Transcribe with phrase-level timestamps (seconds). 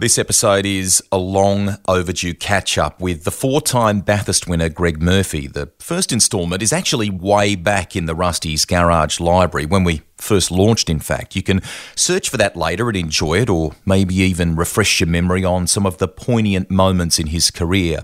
[0.00, 5.02] This episode is a long overdue catch up with the four time Bathurst winner Greg
[5.02, 5.46] Murphy.
[5.46, 10.50] The first instalment is actually way back in the Rusty's Garage library when we first
[10.50, 11.36] launched, in fact.
[11.36, 11.60] You can
[11.94, 15.86] search for that later and enjoy it, or maybe even refresh your memory on some
[15.86, 18.02] of the poignant moments in his career.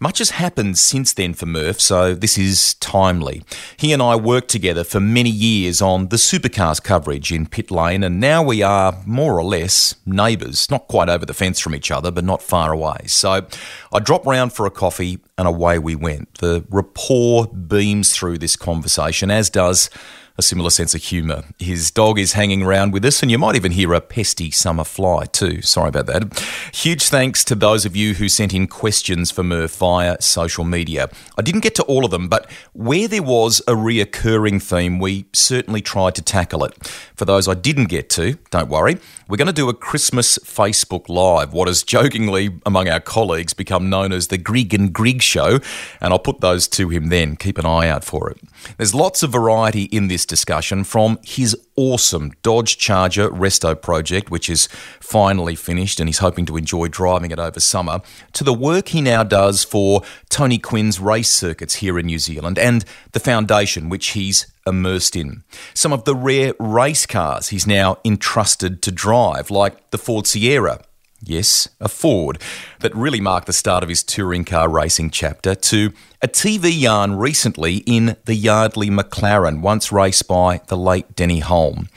[0.00, 3.42] Much has happened since then for Murph, so this is timely.
[3.76, 8.02] He and I worked together for many years on the supercars coverage in Pit Lane,
[8.02, 11.90] and now we are more or less neighbours, not quite over the fence from each
[11.90, 12.98] other, but not far away.
[13.06, 13.46] So
[13.92, 16.34] I dropped round for a coffee, and away we went.
[16.38, 19.90] The rapport beams through this conversation, as does
[20.36, 21.44] a similar sense of humour.
[21.58, 24.82] His dog is hanging around with us, and you might even hear a pesty summer
[24.82, 25.62] fly too.
[25.62, 26.38] Sorry about that.
[26.72, 31.08] Huge thanks to those of you who sent in questions for Murph via social media.
[31.38, 35.26] I didn't get to all of them, but where there was a reoccurring theme, we
[35.32, 36.84] certainly tried to tackle it.
[37.14, 38.98] For those I didn't get to, don't worry.
[39.28, 43.88] We're going to do a Christmas Facebook Live, what has jokingly among our colleagues become
[43.88, 45.60] known as the Grig and Grig Show,
[46.00, 47.36] and I'll put those to him then.
[47.36, 48.38] Keep an eye out for it.
[48.76, 54.48] There's lots of variety in this discussion from his awesome Dodge Charger Resto project, which
[54.48, 54.68] is
[55.00, 58.00] finally finished and he's hoping to enjoy driving it over summer,
[58.32, 62.58] to the work he now does for Tony Quinn's race circuits here in New Zealand
[62.58, 65.42] and the foundation which he's immersed in.
[65.74, 70.80] Some of the rare race cars he's now entrusted to drive, like the Ford Sierra
[71.26, 72.40] yes, a Ford,
[72.80, 75.92] that really marked the start of his touring car racing chapter, to
[76.22, 81.88] a TV yarn recently in the Yardley McLaren, once raced by the late Denny Hulme.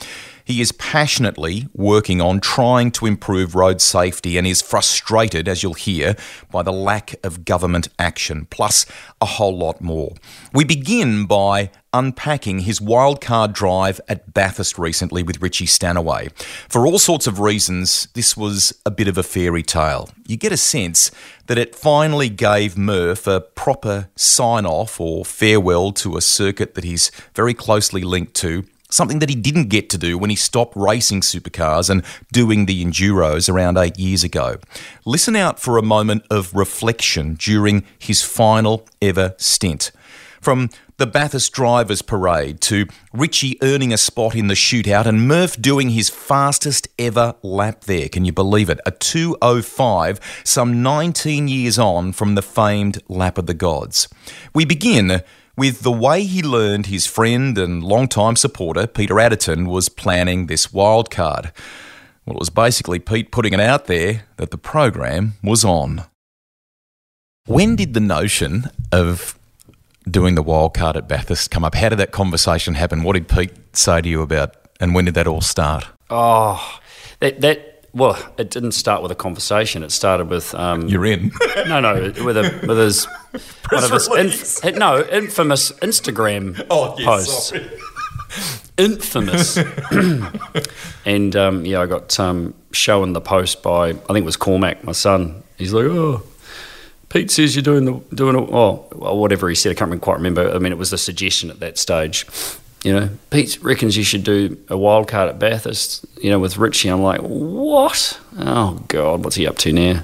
[0.48, 5.74] He is passionately working on trying to improve road safety and is frustrated, as you'll
[5.74, 6.16] hear,
[6.50, 8.86] by the lack of government action, plus
[9.20, 10.14] a whole lot more.
[10.54, 16.30] We begin by unpacking his wildcard drive at Bathurst recently with Richie Stanaway.
[16.70, 20.10] For all sorts of reasons, this was a bit of a fairy tale.
[20.28, 21.12] You get a sense
[21.48, 26.86] that it finally gave Murph a proper sign off or farewell to a circuit that
[26.86, 30.76] he's very closely linked to something that he didn't get to do when he stopped
[30.76, 34.58] racing supercars and doing the enduros around eight years ago.
[35.06, 39.92] Listen out for a moment of reflection during his final ever stint.
[40.40, 45.62] From the Bathurst Drivers Parade to Richie earning a spot in the shootout and Murph
[45.62, 48.10] doing his fastest ever lap there.
[48.10, 48.80] Can you believe it?
[48.86, 54.08] A 205, some 19 years on from the famed Lap of the Gods.
[54.56, 55.22] We begin
[55.58, 60.72] with the way he learned his friend and long-time supporter, Peter Adderton, was planning this
[60.72, 61.52] wild card.
[62.26, 66.04] Well, it was basically Pete putting it out there that the program was on.
[67.48, 69.40] When did the notion of
[70.10, 71.76] doing the wild card at Bathurst come up?
[71.76, 73.04] How did that conversation happen?
[73.04, 75.88] What did Pete say to you about, and when did that all start?
[76.10, 76.80] Oh,
[77.20, 79.84] that that well, it didn't start with a conversation.
[79.84, 81.32] It started with um, you're in.
[81.68, 83.06] no, no, with a with his
[83.72, 84.08] one of his
[84.64, 87.54] inf- no infamous Instagram oh, yes, posts.
[88.78, 89.58] Infamous.
[91.06, 94.84] and um, yeah, I got um, shown the post by I think it was Cormac,
[94.84, 95.44] my son.
[95.58, 96.24] He's like, oh.
[97.10, 99.72] Pete says you're doing the doing it, oh, well, whatever he said.
[99.72, 100.54] I can't even quite remember.
[100.54, 102.28] I mean, it was the suggestion at that stage
[102.84, 106.58] you know, Pete reckons you should do a wild card at Bathurst, you know, with
[106.58, 106.90] Richie.
[106.90, 108.20] I'm like, what?
[108.40, 110.04] Oh, God, what's he up to now?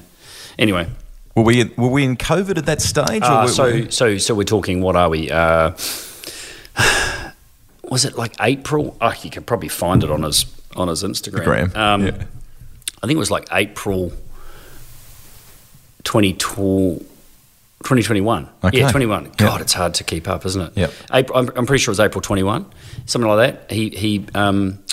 [0.57, 0.87] Anyway.
[1.35, 3.23] Were we, were we in COVID at that stage?
[3.23, 3.91] Uh, so, we...
[3.91, 5.31] so, so we're talking, what are we?
[5.31, 5.71] Uh,
[7.83, 8.95] was it like April?
[9.01, 10.45] Oh, you could probably find it on his,
[10.75, 11.75] on his Instagram.
[11.75, 12.23] Um, yeah.
[13.01, 14.11] I think it was like April
[16.03, 17.03] 2012
[17.83, 18.49] 2021.
[18.63, 18.79] Okay.
[18.79, 19.31] Yeah, 21.
[19.37, 19.61] God, yep.
[19.61, 20.73] it's hard to keep up, isn't it?
[20.75, 20.91] Yeah.
[21.11, 22.65] I'm, I'm, pretty sure it was April 21,
[23.05, 23.71] something like that.
[23.71, 24.83] He he um,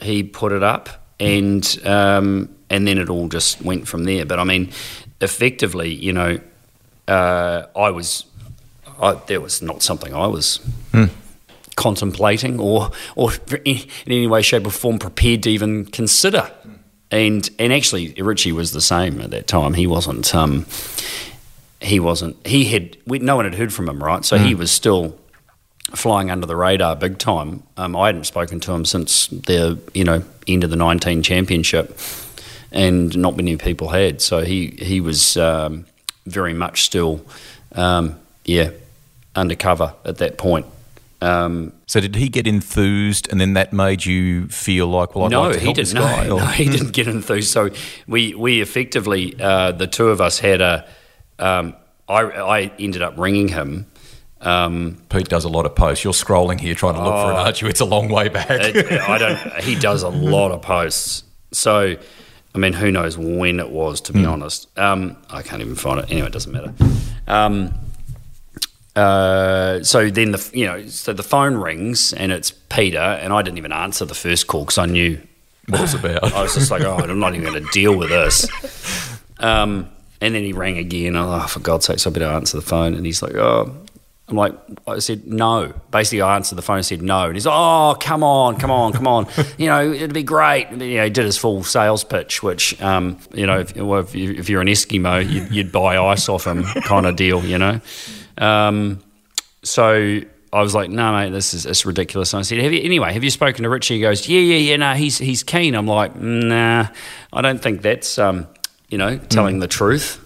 [0.00, 0.88] he put it up,
[1.20, 4.24] and um, and then it all just went from there.
[4.24, 4.70] But I mean,
[5.20, 6.38] effectively, you know,
[7.08, 8.24] uh, I was
[9.00, 10.58] I, there was not something I was.
[10.92, 11.04] Hmm.
[11.76, 13.32] Contemplating or, or
[13.66, 16.50] in any way, shape, or form prepared to even consider,
[17.10, 19.74] and and actually Richie was the same at that time.
[19.74, 20.64] He wasn't um,
[21.80, 22.44] he wasn't.
[22.46, 22.96] He had.
[23.06, 24.24] We, no one had heard from him, right?
[24.24, 24.44] So mm.
[24.44, 25.18] he was still
[25.94, 27.62] flying under the radar big time.
[27.76, 31.98] Um, I hadn't spoken to him since the you know end of the nineteen championship,
[32.72, 34.20] and not many people had.
[34.22, 35.86] So he he was um,
[36.26, 37.24] very much still,
[37.72, 38.70] um, yeah,
[39.34, 40.66] undercover at that point.
[41.22, 45.30] Um, So did he get enthused, and then that made you feel like, well, I'd
[45.30, 45.86] no, like to he help didn't.
[45.86, 46.26] this No, guy?
[46.26, 47.50] no, he didn't get enthused.
[47.50, 47.70] So
[48.06, 50.86] we we effectively uh, the two of us had a.
[51.38, 51.74] Um,
[52.08, 53.86] I I ended up ringing him.
[54.40, 56.04] Um, Pete does a lot of posts.
[56.04, 57.46] You're scrolling here trying to look for an Oh.
[57.46, 57.66] Archie.
[57.68, 58.48] It's a long way back.
[58.50, 59.38] it- I don't.
[59.64, 61.24] He does a lot of posts.
[61.52, 61.96] So,
[62.54, 64.00] I mean, who knows when it was?
[64.02, 66.10] To be honest, um, I can't even find it.
[66.10, 66.72] Anyway, it doesn't matter.
[67.26, 67.72] Um,
[68.94, 73.42] uh, so then the you know so the phone rings and it's Peter and I
[73.42, 75.20] didn't even answer the first call because I knew
[75.68, 76.24] what it was about.
[76.32, 78.48] I was just like, oh, I'm not even going to deal with this.
[79.38, 79.90] Um,
[80.20, 81.16] and then he rang again.
[81.16, 82.94] Oh, for God's sake, so I better answer the phone.
[82.94, 83.86] And he's like, oh,
[84.28, 84.54] I'm like,
[84.88, 85.72] I said no.
[85.92, 87.26] Basically, I answered the phone and said no.
[87.26, 89.28] And he's like, oh, come on, come on, come on.
[89.58, 90.66] you know, it'd be great.
[90.68, 94.00] And, you know, he did his full sales pitch, which, um, you know, if, well,
[94.00, 97.44] if, you, if you're an Eskimo, you'd, you'd buy ice off him kind of deal,
[97.44, 97.80] you know.
[98.38, 99.00] Um,
[99.62, 100.20] so
[100.52, 102.32] I was like, no, mate, this is it's ridiculous.
[102.32, 103.94] And I said, have you, anyway, have you spoken to Richie?
[103.94, 105.76] He goes, yeah, yeah, yeah, no, he's, he's keen.
[105.76, 106.88] I'm like, nah,
[107.32, 108.48] I don't think that's, um,
[108.88, 110.22] you know, telling the truth.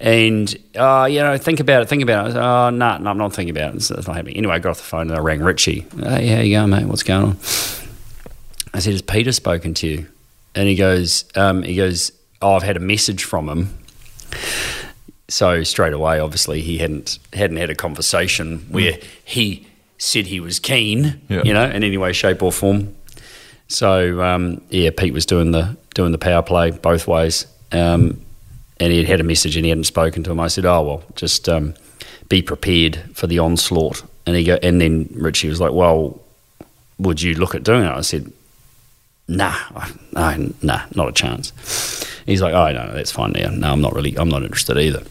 [0.00, 2.36] And, uh, you know, think about it, think about it.
[2.36, 3.76] Oh, no, no, I'm not thinking about it.
[3.78, 4.36] It's, it's not happening.
[4.36, 5.86] Anyway, I got off the phone and I rang Richie.
[6.00, 6.84] Hey, how you going, mate?
[6.86, 7.36] What's going on?
[8.74, 10.06] I said, has Peter spoken to you?
[10.54, 13.76] And he goes, um, he goes, oh, I've had a message from him.
[15.28, 19.66] So straight away, obviously, he hadn't hadn't had a conversation where he
[19.98, 21.42] said he was keen, Yeah.
[21.44, 22.94] you know, in any way, shape, or form.
[23.68, 28.20] So um, yeah, Pete was doing the doing the power play both ways, um,
[28.80, 30.40] and he had had a message and he hadn't spoken to him.
[30.40, 31.74] I said, "Oh well, just um,
[32.28, 36.20] be prepared for the onslaught." And he go, and then Richie was like, "Well,
[36.98, 38.30] would you look at doing it?" I said,
[39.26, 41.52] "Nah, I- no, nah, not a chance."
[42.26, 43.50] He's like, "Oh no, no, that's fine now.
[43.50, 45.02] No, I'm not really, I'm not interested either."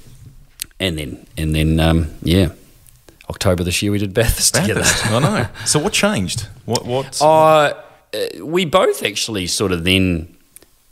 [0.80, 2.50] And then, and then, um, yeah,
[3.30, 4.83] October this year we did Bathurst together.
[4.86, 5.48] I know.
[5.65, 6.48] So what changed?
[6.65, 6.86] What?
[6.86, 7.19] What?
[7.19, 7.74] Uh,
[8.13, 10.36] uh, we both actually sort of then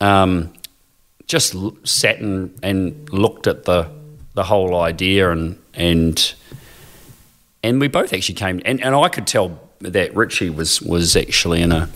[0.01, 0.51] um,
[1.27, 3.89] just sat and, and looked at the
[4.33, 6.33] the whole idea and and
[7.63, 11.61] and we both actually came and, and I could tell that Richie was was actually
[11.61, 11.89] in a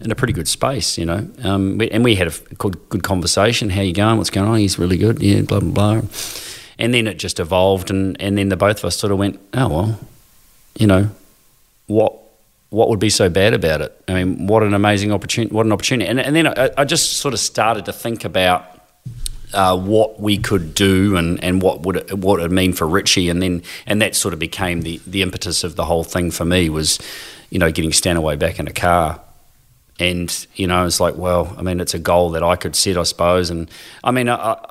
[0.00, 1.28] in a pretty good space, you know.
[1.42, 3.70] Um, we, and we had a good, good conversation.
[3.70, 4.16] How you going?
[4.16, 4.58] What's going on?
[4.58, 5.20] He's really good.
[5.20, 5.70] Yeah, blah blah
[6.00, 6.08] blah.
[6.78, 9.40] And then it just evolved, and, and then the both of us sort of went,
[9.54, 10.00] oh well,
[10.78, 11.10] you know,
[11.86, 12.16] what
[12.70, 14.04] what would be so bad about it?
[14.08, 15.54] I mean, what an amazing opportunity!
[15.54, 16.08] What an opportunity!
[16.08, 18.78] And, and then I, I just sort of started to think about
[19.54, 23.30] uh, what we could do and, and what would it, what it mean for Richie,
[23.30, 26.44] and then and that sort of became the, the impetus of the whole thing for
[26.44, 26.98] me was,
[27.50, 29.20] you know, getting Stanaway back in a car.
[29.98, 32.96] And you know, it's like, well, I mean, it's a goal that I could set,
[32.96, 33.50] I suppose.
[33.50, 33.70] And
[34.04, 34.70] I mean, I, I,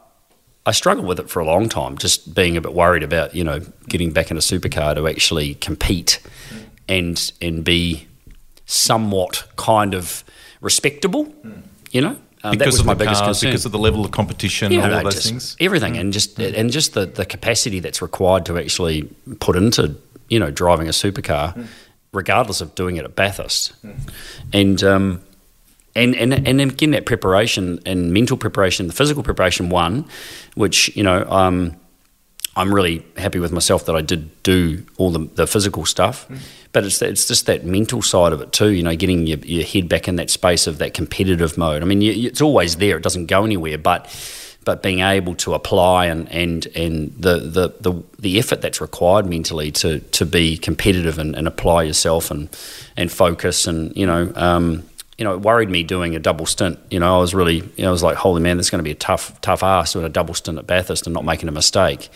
[0.67, 3.43] I struggled with it for a long time, just being a bit worried about, you
[3.43, 3.59] know,
[3.89, 6.21] getting back in a supercar to actually compete
[6.87, 8.07] and and be
[8.65, 10.23] somewhat kind of
[10.61, 11.33] respectable,
[11.91, 12.17] you know.
[12.43, 13.49] Um, because of my the biggest cars, concern.
[13.49, 15.57] because of the level of competition, yeah, all no, those just things.
[15.59, 19.03] everything, and just and just the, the capacity that's required to actually
[19.39, 19.95] put into
[20.29, 21.67] you know driving a supercar,
[22.13, 23.73] regardless of doing it at Bathurst,
[24.53, 25.21] and um,
[25.95, 30.05] and and and then again that preparation and mental preparation, the physical preparation one,
[30.53, 31.75] which you know um,
[32.57, 36.27] I'm really happy with myself that I did do all the, the physical stuff,
[36.73, 38.69] but it's it's just that mental side of it too.
[38.71, 41.81] You know, getting your, your head back in that space of that competitive mode.
[41.81, 43.77] I mean, you, you- it's always there; it doesn't go anywhere.
[43.77, 44.07] But
[44.65, 49.25] but being able to apply and and and the the the, the effort that's required
[49.25, 52.49] mentally to to be competitive and, and apply yourself and
[52.97, 54.31] and focus and you know.
[54.35, 54.83] Um,
[55.17, 56.77] you know, it worried me doing a double stint.
[56.91, 58.83] You know, I was really, you know, I was like, holy man, that's going to
[58.83, 61.51] be a tough, tough ass doing a double stint at Bathurst and not making a
[61.51, 62.09] mistake.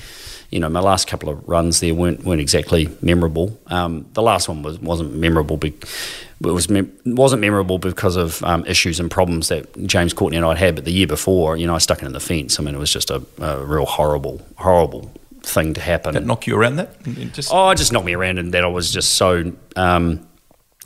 [0.52, 3.58] You know, my last couple of runs there weren't weren't exactly memorable.
[3.68, 5.56] Um, the last one was wasn't memorable.
[5.58, 10.38] Be, it was mem- wasn't memorable because of um, issues and problems that James Courtney
[10.38, 10.76] and I had.
[10.76, 12.60] But the year before, you know, I stuck it in the fence.
[12.60, 16.14] I mean, it was just a, a real horrible, horrible thing to happen.
[16.14, 17.02] That knock you around that?
[17.34, 20.28] Just, Oh, it just knocked me around, and that I was just so um,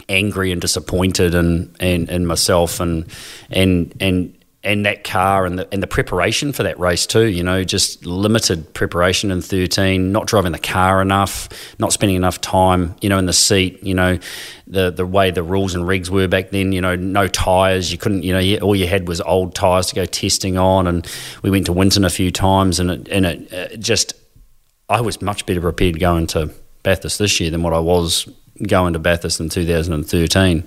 [0.10, 3.06] angry and disappointed, and and and myself, and
[3.50, 4.36] and and
[4.66, 7.28] and that car, and the and the preparation for that race too.
[7.28, 11.48] You know, just limited preparation in thirteen, not driving the car enough,
[11.80, 13.84] not spending enough time, you know, in the seat.
[13.84, 14.20] You know,
[14.66, 16.72] the the way the rules and regs were back then.
[16.72, 17.92] You know, no tires.
[17.92, 18.24] You couldn't.
[18.24, 21.08] You know, all you had was old tires to go testing on, and
[21.44, 24.14] we went to Winton a few times, and it and it, uh just
[24.90, 26.52] I was much better prepared going to
[26.84, 28.28] Bathurst this year than what I was
[28.64, 30.64] going to Bathurst in 2013.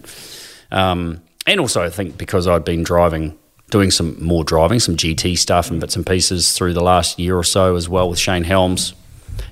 [0.70, 3.38] Um, and also, I think because I'd been driving,
[3.70, 7.36] doing some more driving, some GT stuff and bits and pieces through the last year
[7.36, 8.94] or so as well with Shane Helms.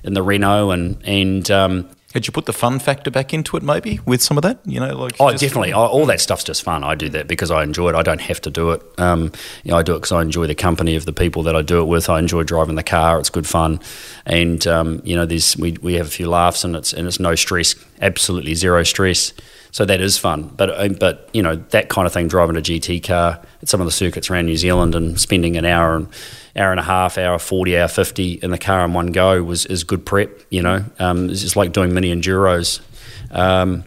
[0.03, 3.63] in the Renault and and um, had you put the fun factor back into it,
[3.63, 4.59] maybe with some of that?
[4.65, 5.71] You know, like oh, definitely.
[5.71, 6.83] All that stuff's just fun.
[6.83, 7.95] I do that because I enjoy it.
[7.95, 8.81] I don't have to do it.
[8.97, 9.31] Um,
[9.63, 11.61] you know, I do it because I enjoy the company of the people that I
[11.61, 12.09] do it with.
[12.09, 13.19] I enjoy driving the car.
[13.19, 13.79] It's good fun,
[14.25, 17.19] and um, you know, there's we, we have a few laughs and it's and it's
[17.19, 17.75] no stress.
[18.01, 19.31] Absolutely zero stress.
[19.71, 20.51] So that is fun.
[20.55, 23.81] But uh, but you know that kind of thing, driving a GT car at some
[23.81, 26.07] of the circuits around New Zealand and spending an hour and
[26.55, 29.65] hour and a half, hour forty, hour fifty in the car in one go was
[29.65, 30.29] is good prep.
[30.49, 32.81] You know, um, it's just like doing mini enduros.
[33.31, 33.83] Um,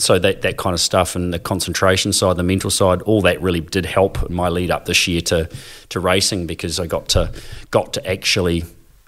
[0.00, 3.40] so that that kind of stuff and the concentration side, the mental side, all that
[3.42, 5.48] really did help my lead up this year to
[5.90, 7.32] to racing because I got to
[7.70, 8.64] got to actually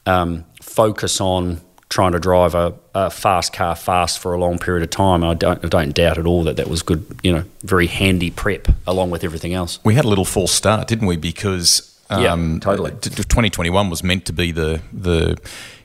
[0.06, 1.60] um, focus on
[1.92, 5.22] trying to drive a, a, fast car fast for a long period of time.
[5.22, 8.30] I don't, I don't doubt at all that that was good, you know, very handy
[8.30, 9.78] prep along with everything else.
[9.84, 11.18] We had a little false start, didn't we?
[11.18, 12.92] Because um, yeah, totally.
[12.92, 15.38] 2021 was meant to be the the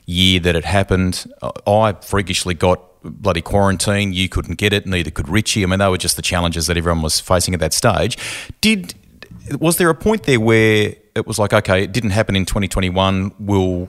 [0.06, 1.30] year that it happened.
[1.66, 4.14] I freakishly got bloody quarantine.
[4.14, 5.62] You couldn't get it, neither could Richie.
[5.62, 8.16] I mean, they were just the challenges that everyone was facing at that stage.
[8.62, 8.94] Did
[9.60, 13.32] was there a point there where it was like, okay, it didn't happen in 2021.
[13.38, 13.88] We'll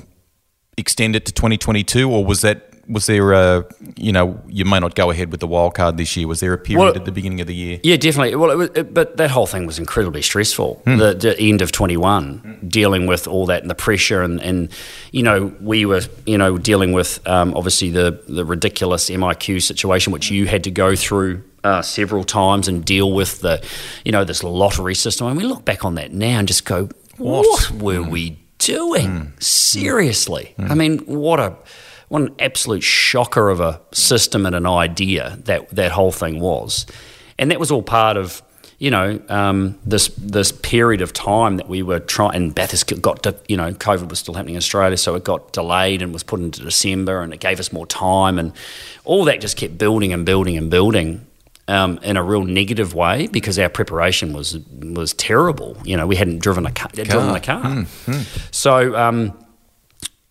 [0.79, 4.95] extend it to 2022, or was that was there a you know you may not
[4.95, 6.27] go ahead with the wild card this year?
[6.27, 7.79] Was there a period well, at the beginning of the year?
[7.83, 8.35] Yeah, definitely.
[8.35, 10.81] Well, it was, it, but that whole thing was incredibly stressful.
[10.85, 10.97] Mm.
[10.97, 12.69] The, the, end of 21, mm.
[12.69, 14.71] dealing with all that and the pressure, and, and
[15.11, 20.11] you know we were you know dealing with um, obviously the the ridiculous MIQ situation
[20.11, 23.61] which you had to go through uh, several times and deal with the,
[24.05, 25.27] you know, this lottery system.
[25.27, 28.09] And we look back on that now and just go, what, what were mm.
[28.09, 29.07] we doing?
[29.07, 29.43] Mm.
[29.43, 30.53] Seriously.
[30.59, 30.71] Mm.
[30.71, 31.55] I mean, what a
[32.09, 36.85] what an absolute shocker of a system and an idea that that whole thing was.
[37.37, 38.41] And that was all part of
[38.77, 42.35] you know um, this this period of time that we were trying.
[42.35, 45.51] And Bathurst got to, you know COVID was still happening in Australia, so it got
[45.51, 48.53] delayed and was put into December, and it gave us more time, and
[49.03, 51.25] all that just kept building and building and building
[51.69, 55.77] um, in a real negative way because our preparation was was terrible.
[55.85, 57.05] You know, we hadn't driven a car, car.
[57.05, 57.61] driven a car.
[57.61, 58.53] Mm, mm.
[58.53, 59.37] So, um,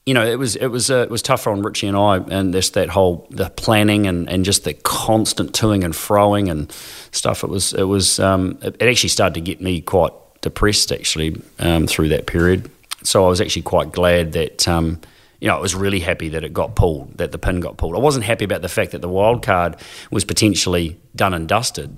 [0.05, 2.53] you know, it was it was uh, it was tougher on Richie and I, and
[2.53, 6.71] this that whole the planning and, and just the constant toing and froing and
[7.13, 7.45] stuff.
[7.45, 11.41] It was it was um, it, it, actually started to get me quite depressed actually
[11.61, 12.69] um, through that period.
[13.05, 15.01] So I was actually quite glad that um,
[15.41, 17.95] you know, I was really happy that it got pulled, that the pin got pulled.
[17.95, 19.77] I wasn't happy about the fact that the wild card
[20.11, 21.97] was potentially done and dusted,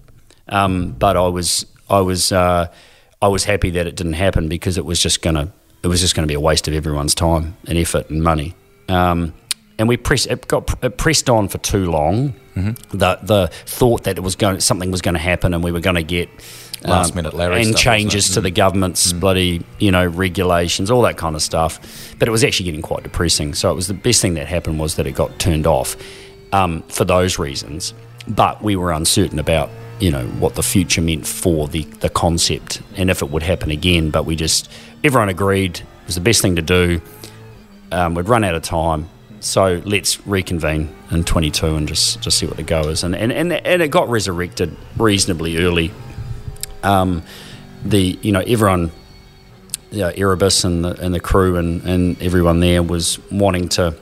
[0.49, 2.69] um, but I was I was uh,
[3.23, 6.15] I was happy that it didn't happen because it was just gonna it was just
[6.15, 8.55] to be a waste of everyone's time and effort and money.
[8.89, 9.35] Um,
[9.79, 12.35] and we pressed it got it pressed on for too long.
[12.61, 12.99] Mm-hmm.
[12.99, 15.81] The the thought that it was going something was going to happen and we were
[15.81, 16.29] going to get
[16.83, 18.45] last um, minute Larry and changes to mm.
[18.45, 19.21] the government's mm.
[19.21, 22.15] bloody you know regulations, all that kind of stuff.
[22.19, 23.55] But it was actually getting quite depressing.
[23.55, 25.97] So it was the best thing that happened was that it got turned off
[26.53, 27.95] um, for those reasons.
[28.29, 32.81] But we were uncertain about you know what the future meant for the the concept
[32.97, 34.11] and if it would happen again.
[34.11, 34.71] But we just
[35.05, 37.01] everyone agreed it was the best thing to do.
[37.93, 39.09] Um, we'd run out of time.
[39.41, 43.03] So let's reconvene in 22 and just, just see what the go is.
[43.03, 45.93] And, and, and, and it got resurrected reasonably early
[46.83, 47.23] um,
[47.85, 48.91] the you know everyone,
[49.91, 53.95] yeah, Erebus and the and the crew and, and everyone there was wanting to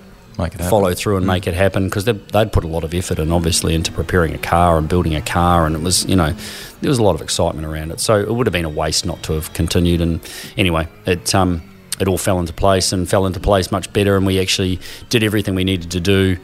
[0.69, 1.31] follow through and mm.
[1.31, 4.39] make it happen because they'd put a lot of effort and obviously into preparing a
[4.39, 6.33] car and building a car and it was you know
[6.81, 9.05] there was a lot of excitement around it so it would have been a waste
[9.05, 10.21] not to have continued and
[10.57, 11.61] anyway it um
[12.01, 14.79] it all fell into place and fell into place much better and we actually
[15.09, 16.39] did everything we needed to do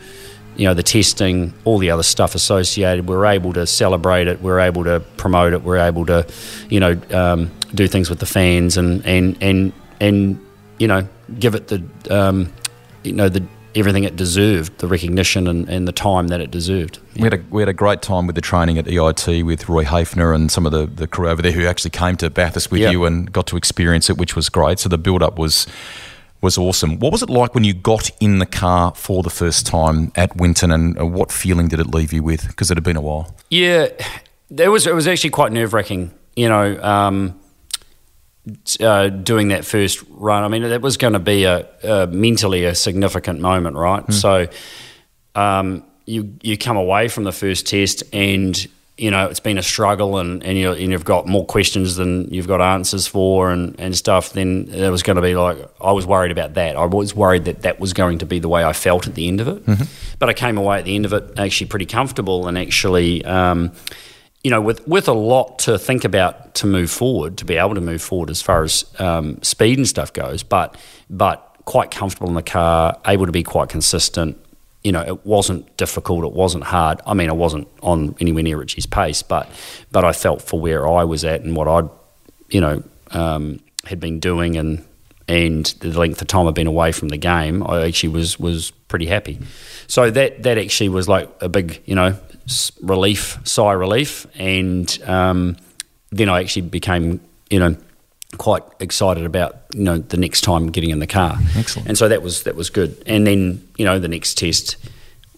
[0.56, 3.08] you know the testing, all the other stuff associated.
[3.08, 4.40] We're able to celebrate it.
[4.40, 5.62] We're able to promote it.
[5.62, 6.26] We're able to,
[6.68, 10.40] you know, um, do things with the fans and and and and
[10.78, 11.08] you know
[11.38, 12.52] give it the um,
[13.02, 13.44] you know the
[13.74, 16.98] everything it deserved, the recognition and, and the time that it deserved.
[17.14, 17.22] Yeah.
[17.22, 19.84] We, had a, we had a great time with the training at EIT with Roy
[19.84, 22.80] Hafner and some of the, the crew over there who actually came to Bathurst with
[22.80, 24.78] you and got to experience it, which was great.
[24.78, 25.66] So the build up was
[26.44, 26.98] was awesome.
[26.98, 30.36] What was it like when you got in the car for the first time at
[30.36, 32.46] Winton, and what feeling did it leave you with?
[32.46, 33.34] Because it had been a while.
[33.50, 33.88] Yeah,
[34.56, 34.86] it was.
[34.86, 36.12] It was actually quite nerve wracking.
[36.36, 37.40] You know, um,
[38.80, 40.42] uh, doing that first run.
[40.42, 44.06] I mean, that was going to be a, a, mentally a significant moment, right?
[44.06, 44.12] Mm.
[44.12, 44.46] So,
[45.34, 49.62] um, you you come away from the first test and you know, it's been a
[49.62, 53.74] struggle and, and, you and you've got more questions than you've got answers for and,
[53.80, 56.76] and stuff, then it was going to be like, I was worried about that.
[56.76, 59.26] I was worried that that was going to be the way I felt at the
[59.26, 59.66] end of it.
[59.66, 59.84] Mm-hmm.
[60.20, 63.72] But I came away at the end of it actually pretty comfortable and actually, um,
[64.44, 67.74] you know, with, with a lot to think about to move forward, to be able
[67.74, 70.76] to move forward as far as um, speed and stuff goes, but,
[71.08, 74.38] but quite comfortable in the car, able to be quite consistent.
[74.82, 76.24] You know, it wasn't difficult.
[76.24, 77.00] It wasn't hard.
[77.06, 79.48] I mean, I wasn't on anywhere near Richie's pace, but
[79.90, 81.88] but I felt for where I was at and what I'd,
[82.50, 82.82] you know,
[83.12, 84.84] um, had been doing and
[85.26, 88.72] and the length of time I've been away from the game, I actually was was
[88.88, 89.40] pretty happy.
[89.86, 92.18] So that that actually was like a big, you know,
[92.82, 95.56] relief, sigh relief, and um,
[96.10, 97.20] then I actually became,
[97.50, 97.76] you know,
[98.38, 101.38] quite excited about you know the next time getting in the car.
[101.56, 101.88] Excellent.
[101.88, 103.02] And so that was that was good.
[103.06, 104.76] And then you know the next test.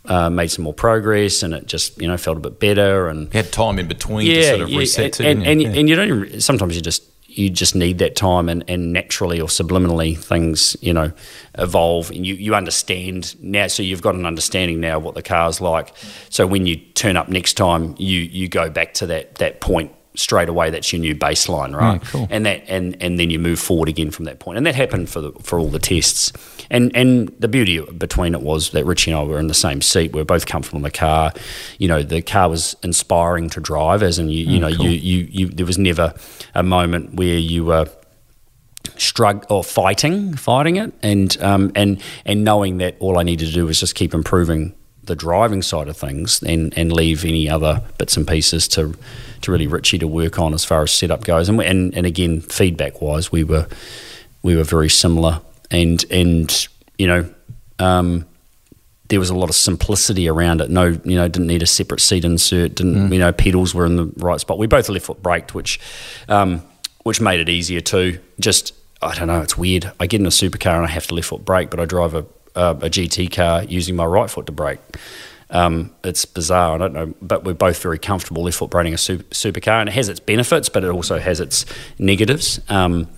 [0.08, 3.22] Uh, made some more progress, and it just you know felt a bit better, and
[3.34, 5.18] you had time in between yeah, to sort of yeah, reset.
[5.18, 5.50] And, and, you?
[5.50, 5.80] and, yeah.
[5.80, 7.02] and you don't even, sometimes you just
[7.36, 11.12] you just need that time and, and naturally or subliminally things you know
[11.58, 13.66] evolve and you, you understand now.
[13.66, 15.92] So you've got an understanding now what the car's like.
[16.30, 19.92] So when you turn up next time you you go back to that that point
[20.16, 22.02] straight away that's your new baseline right?
[22.02, 22.26] Yeah, cool.
[22.30, 24.56] and that and and then you move forward again from that point.
[24.58, 26.32] And that happened for the, for all the tests.
[26.70, 29.80] And and the beauty between it was that Richie and I were in the same
[29.80, 30.12] seat.
[30.12, 31.32] We were both comfortable in the car.
[31.78, 34.86] You know the car was inspiring to drive as in you you know cool.
[34.86, 36.14] you, you you there was never
[36.54, 37.86] a moment where you were
[38.96, 40.92] strugg or fighting fighting it.
[41.02, 44.74] And um and and knowing that all I needed to do was just keep improving
[45.06, 48.94] the driving side of things and, and leave any other bits and pieces to
[49.42, 51.48] to really Richie to work on as far as setup goes.
[51.48, 53.66] And and, and again, feedback wise, we were
[54.42, 55.40] we were very similar.
[55.70, 57.28] And and you know,
[57.78, 58.26] um,
[59.08, 60.70] there was a lot of simplicity around it.
[60.70, 62.76] No, you know, didn't need a separate seat insert.
[62.76, 64.58] Didn't you know, pedals were in the right spot.
[64.58, 65.80] We both left foot braked, which
[66.28, 66.62] um,
[67.02, 68.20] which made it easier too.
[68.40, 68.72] Just
[69.02, 69.92] I don't know, it's weird.
[70.00, 72.14] I get in a supercar and I have to left foot brake, but I drive
[72.14, 72.24] a
[72.56, 74.80] a, a GT car using my right foot to brake.
[75.50, 76.74] Um, it's bizarre.
[76.74, 79.88] I don't know, but we're both very comfortable left foot braking a super, supercar, and
[79.88, 81.64] it has its benefits, but it also has its
[81.98, 82.60] negatives.
[82.68, 83.08] Um,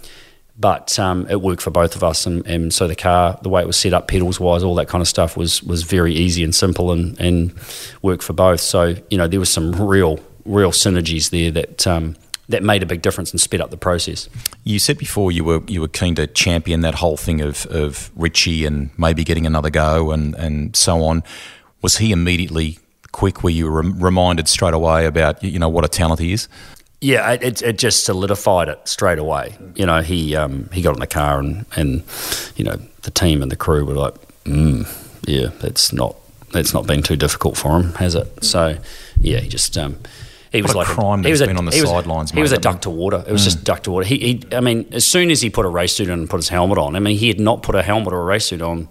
[0.59, 3.63] but um, it worked for both of us, and, and so the car, the way
[3.63, 6.43] it was set up, pedals wise, all that kind of stuff was was very easy
[6.43, 7.55] and simple, and, and
[8.03, 8.61] worked for both.
[8.61, 12.17] So you know there was some real real synergies there that um,
[12.49, 14.29] that made a big difference and sped up the process.
[14.65, 18.11] You said before you were you were keen to champion that whole thing of, of
[18.17, 21.23] Richie and maybe getting another go and, and so on.
[21.83, 22.79] Was he immediately
[23.13, 23.43] quick?
[23.43, 26.49] Were you rem- reminded straight away about you know what a talent he is?
[27.01, 29.57] Yeah, it, it, it just solidified it straight away.
[29.77, 32.03] You know, he um, he got in the car and, and
[32.57, 34.87] you know the team and the crew were like, mm,
[35.27, 36.17] yeah, that's not
[36.53, 38.43] that's not been too difficult for him, has it?
[38.43, 38.79] So
[39.21, 39.99] yeah, he just um,
[40.51, 42.59] he was What a like crime he was been on the sidelines, He was a
[42.59, 43.23] duck to water.
[43.27, 43.45] It was mm.
[43.45, 44.07] just duck to water.
[44.07, 46.37] He, he, I mean, as soon as he put a race suit on and put
[46.37, 48.63] his helmet on, I mean, he had not put a helmet or a race suit
[48.63, 48.89] on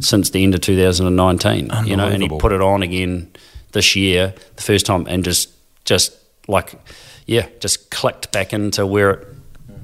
[0.00, 1.70] since the end of 2019.
[1.84, 3.30] You know, and he put it on again
[3.72, 5.50] this year, the first time, and just
[5.84, 6.16] just
[6.48, 6.74] like
[7.26, 9.28] yeah, just clicked back into where it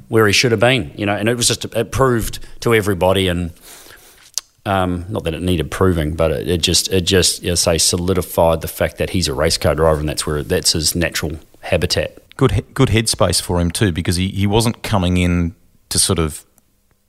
[0.09, 0.92] where he should have been.
[0.96, 3.52] You know, and it was just it proved to everybody and.
[4.66, 7.79] Um, not that it needed proving, but it, it just it just you know, say
[7.79, 11.38] solidified the fact that he's a race car driver and that's where that's his natural
[11.61, 12.18] habitat.
[12.37, 15.55] Good good headspace for him too because he, he wasn't coming in
[15.88, 16.44] to sort of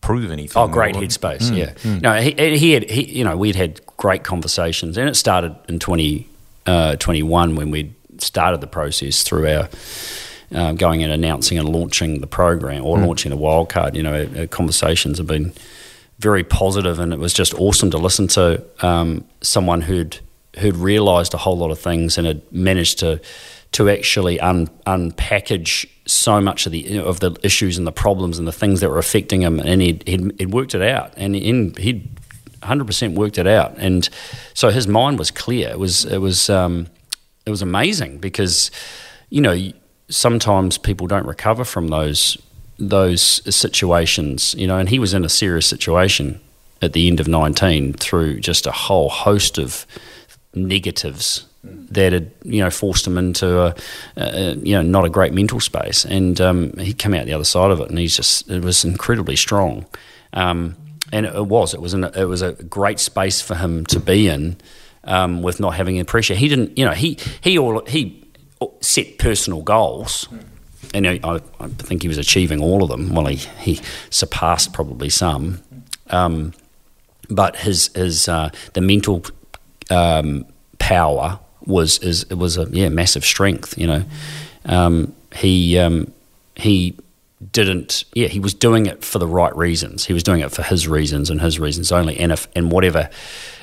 [0.02, 0.62] prove anything.
[0.62, 1.56] Oh, great headspace.
[1.56, 1.74] yeah.
[2.00, 5.80] No, he, he had, he, you know, we'd had great conversations, and it started in
[5.80, 6.26] 2021
[6.66, 9.70] uh, 21 when we started the process through our
[10.54, 13.96] um, going and announcing and launching the program or launching the wildcard.
[13.96, 15.54] You know, our, our conversations have been
[16.21, 20.19] very positive, and it was just awesome to listen to um, someone who'd
[20.60, 23.19] who'd realised a whole lot of things and had managed to
[23.71, 28.47] to actually un, unpackage so much of the of the issues and the problems and
[28.47, 31.77] the things that were affecting him, and he'd, he'd, he'd worked it out, and he'd,
[31.77, 32.10] he'd
[32.62, 34.10] 100% worked it out, and
[34.53, 35.69] so his mind was clear.
[35.69, 36.88] It was it was um,
[37.45, 38.71] it was amazing because
[39.29, 39.71] you know
[40.10, 42.38] sometimes people don't recover from those
[42.82, 46.41] those situations, you know, and he was in a serious situation
[46.82, 49.86] at the end of 19 through just a whole host of
[50.56, 53.76] negatives that had you know forced him into a,
[54.17, 56.06] a you know not a great mental space.
[56.06, 58.84] And um, he came out the other side of it and he's just it was
[58.84, 59.86] incredibly strong.
[60.34, 60.76] Um,
[61.13, 64.28] and it, was it was an, it was a great space for him to be
[64.28, 64.58] in
[65.04, 66.34] um, with not having any pressure.
[66.34, 68.26] He didn't you know he he all he
[68.80, 70.28] set personal goals
[70.93, 71.19] and I,
[71.60, 75.62] I think he was achieving all of them well he, he surpassed probably some
[76.12, 76.54] um,
[77.30, 79.23] but his his uh, the mental
[79.89, 80.45] um,
[80.77, 83.77] power was is it was a yeah massive strength.
[83.77, 84.04] You know,
[84.65, 86.13] um, he um,
[86.56, 86.95] he
[87.51, 90.06] didn't yeah he was doing it for the right reasons.
[90.06, 92.17] He was doing it for his reasons and his reasons only.
[92.19, 93.10] And if and whatever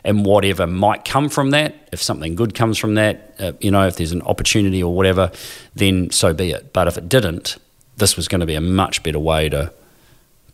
[0.05, 3.87] and whatever might come from that, if something good comes from that, uh, you know,
[3.87, 5.31] if there's an opportunity or whatever,
[5.75, 6.73] then so be it.
[6.73, 7.57] But if it didn't,
[7.97, 9.73] this was going to be a much better way to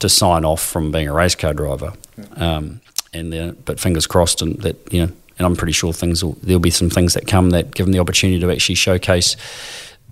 [0.00, 1.92] to sign off from being a race car driver.
[2.36, 2.80] Um,
[3.12, 6.36] and then, but fingers crossed, and that you know, and I'm pretty sure things will,
[6.42, 9.36] there'll be some things that come that give them the opportunity to actually showcase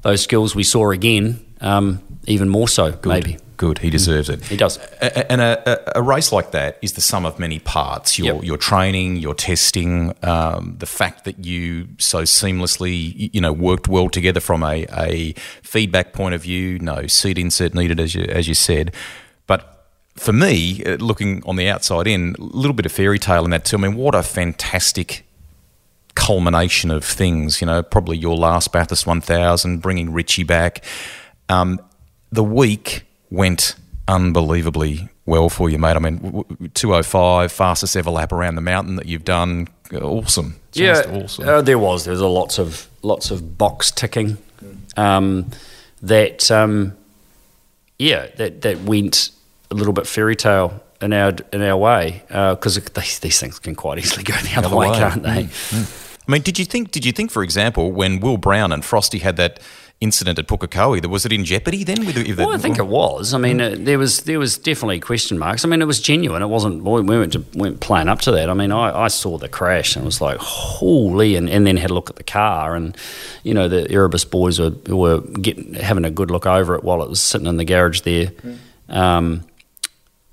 [0.03, 3.09] those skills we saw again, um, even more so, Good.
[3.09, 3.37] maybe.
[3.59, 4.43] Good, he deserves it.
[4.45, 4.77] He does.
[5.01, 8.19] And a, a, a race like that is the sum of many parts.
[8.19, 8.45] Your Yep.
[8.45, 14.09] your training, your testing, um, the fact that you so seamlessly, you know, worked well
[14.09, 15.33] together from a, a
[15.63, 16.81] feedback point of view.
[16.81, 18.93] No seat insert needed, as you as you said.
[19.47, 23.45] But for me, uh, looking on the outside in, a little bit of fairy tale
[23.45, 23.77] in that too.
[23.77, 25.25] I mean, what a fantastic
[26.17, 27.61] culmination of things.
[27.61, 30.85] You know, probably your last Bathurst 1000, bringing Richie back.
[31.49, 31.79] Um,
[32.33, 33.77] the week went
[34.09, 35.97] unbelievably well for you, mate.
[35.97, 39.68] I mean, w- w- 205, fastest ever lap around the mountain that you've done.
[39.92, 40.57] Awesome.
[40.73, 41.49] Just awesome.
[41.49, 42.05] Uh, there was.
[42.05, 44.38] There was a lots of lots of box ticking.
[44.97, 45.51] Um,
[46.03, 46.97] that um,
[47.99, 49.31] yeah, that that went
[49.71, 53.75] a little bit fairy tale in our in our way because these, these things can
[53.75, 54.99] quite easily go the other, Other way, way.
[54.99, 55.49] can't they?
[56.27, 56.90] I mean, did you think?
[56.90, 59.61] Did you think, for example, when Will Brown and Frosty had that
[60.03, 62.05] incident at Pukekohe, that was it in jeopardy then?
[62.05, 63.33] With, with Well, I think it was.
[63.33, 65.65] I mean, uh, there was there was definitely question marks.
[65.65, 66.43] I mean, it was genuine.
[66.43, 66.83] It wasn't.
[66.83, 68.51] We weren't weren't playing up to that.
[68.51, 71.91] I mean, I, I saw the crash and was like, holy, and, and then had
[71.91, 72.97] a look at the car, and
[73.45, 77.03] you know, the Erebus boys were were getting having a good look over it while
[77.03, 78.33] it was sitting in the garage there,
[78.88, 79.45] um,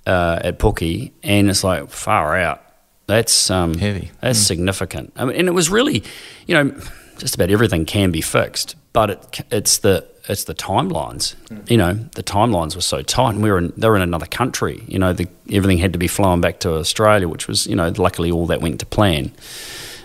[0.08, 2.64] uh, at Pookie, and it's like far out.
[3.06, 4.12] That's um, Heavy.
[4.22, 5.14] That's significant.
[5.16, 6.04] I mean, and it was really,
[6.46, 6.80] you know,
[7.20, 11.36] just about everything can be fixed, but it, it's the it's the timelines.
[11.70, 13.32] You know, the timelines were so tight.
[13.32, 14.84] And we were in, they were in another country.
[14.88, 17.92] You know, the, everything had to be flown back to Australia, which was you know,
[17.98, 19.32] luckily all that went to plan.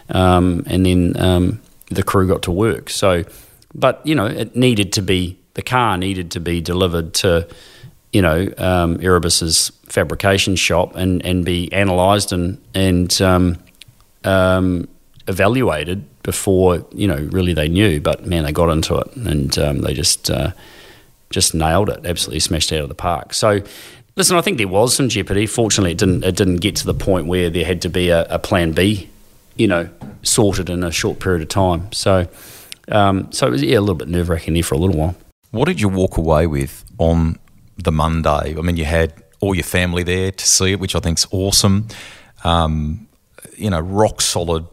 [0.09, 2.89] Um, and then um, the crew got to work.
[2.89, 3.25] So,
[3.75, 7.47] but you know, it needed to be the car needed to be delivered to
[8.13, 13.59] you know, um, Erebus's fabrication shop and, and be analysed and and um,
[14.23, 14.89] um,
[15.27, 18.01] evaluated before you know really they knew.
[18.01, 20.51] But man, they got into it and um, they just uh,
[21.31, 23.33] just nailed it, absolutely smashed it out of the park.
[23.33, 23.61] So.
[24.17, 25.45] Listen, I think there was some jeopardy.
[25.45, 26.23] Fortunately, it didn't.
[26.23, 29.11] It didn't get to the point where there had to be a, a plan B,
[29.57, 29.89] you know,
[30.23, 31.91] sorted in a short period of time.
[31.91, 32.29] So,
[32.93, 35.17] um, so it was yeah, a little bit nerve wracking there for a little while.
[35.51, 37.41] What did you walk away with on
[37.77, 38.55] the Monday?
[38.57, 41.89] I mean, you had all your family there to see it, which I think's awesome.
[42.45, 43.09] Um,
[43.57, 44.65] you know, rock solid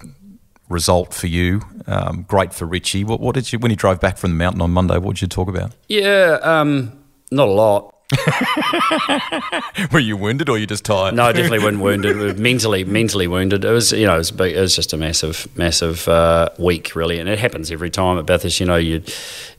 [0.72, 1.62] result for you.
[1.88, 3.04] Um, great for Richie.
[3.04, 4.98] What, what did you when you drove back from the mountain on Monday?
[4.98, 5.76] What did you talk about?
[5.88, 7.96] Yeah, um, not a lot.
[9.92, 11.16] Were you wounded or you just tired?
[11.16, 12.38] No, I definitely wasn't wounded.
[12.40, 13.64] Mentally, mentally wounded.
[13.64, 16.94] It was, you know, it was, big, it was just a massive, massive uh, week,
[16.96, 18.60] really, and it happens every time at Bathurst.
[18.60, 19.02] You know, you,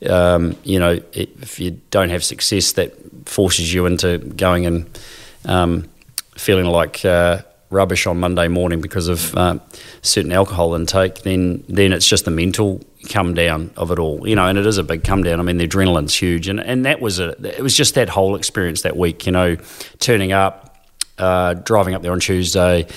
[0.07, 2.93] um, you know, it, if you don't have success, that
[3.27, 4.99] forces you into going and
[5.45, 5.89] um,
[6.35, 7.41] feeling like uh,
[7.73, 9.59] rubbish on Monday morning because of uh,
[10.01, 11.23] certain alcohol intake.
[11.23, 14.65] Then, then it's just the mental come down of it all, you know, and it
[14.65, 15.39] is a big come down.
[15.39, 18.35] I mean, the adrenaline's huge, and and that was a, it was just that whole
[18.35, 19.57] experience that week, you know,
[19.99, 20.63] turning up
[21.17, 22.87] uh, driving up there on Tuesday,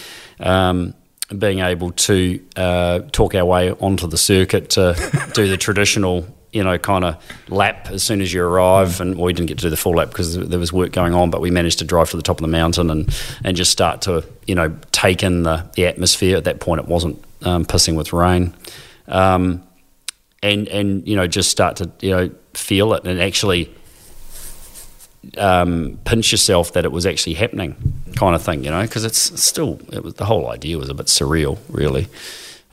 [0.40, 0.94] um,
[1.36, 4.94] being able to uh, talk our way onto the circuit to
[5.34, 6.26] do the traditional,
[6.56, 8.98] you know, kind of lap as soon as you arrive.
[8.98, 11.12] And well, we didn't get to do the full lap because there was work going
[11.12, 13.14] on, but we managed to drive to the top of the mountain and,
[13.44, 16.38] and just start to, you know, take in the, the atmosphere.
[16.38, 18.54] At that point, it wasn't um, pissing with rain.
[19.06, 19.62] Um,
[20.42, 23.70] and, and, you know, just start to, you know, feel it and actually
[25.36, 27.76] um, pinch yourself that it was actually happening,
[28.14, 30.94] kind of thing, you know, because it's still it was the whole idea was a
[30.94, 32.08] bit surreal, really.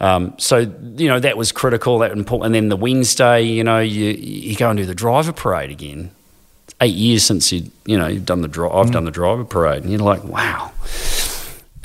[0.04, 2.00] Um, so you know that was critical.
[2.00, 5.32] That important, and then the Wednesday, you know, you you go and do the driver
[5.32, 6.12] parade again.
[6.66, 9.46] It's eight years since you you know you've done the dri- I've done the driver
[9.46, 10.74] parade, and you're like, wow.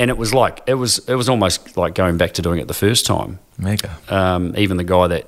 [0.00, 2.66] And it was like it was it was almost like going back to doing it
[2.66, 3.38] the first time.
[3.56, 3.96] Mega.
[4.08, 5.26] Um, even the guy that,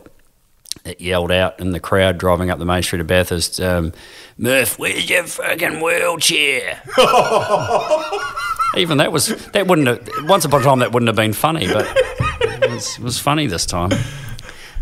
[0.82, 3.92] that yelled out in the crowd driving up the main street of Bathurst, um,
[4.36, 6.82] Murph, where's your fucking wheelchair?
[8.76, 11.66] even that was that wouldn't have once upon a time that wouldn't have been funny,
[11.68, 11.86] but
[12.80, 13.90] was, it was funny this time.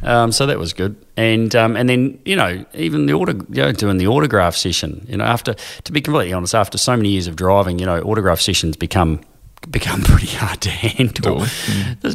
[0.02, 3.62] Um, so that was good, and um, and then you know even the auto, you
[3.62, 5.04] know, doing the autograph session.
[5.08, 8.00] You know, after to be completely honest, after so many years of driving, you know,
[8.02, 9.20] autograph sessions become
[9.68, 11.44] become pretty hard to handle.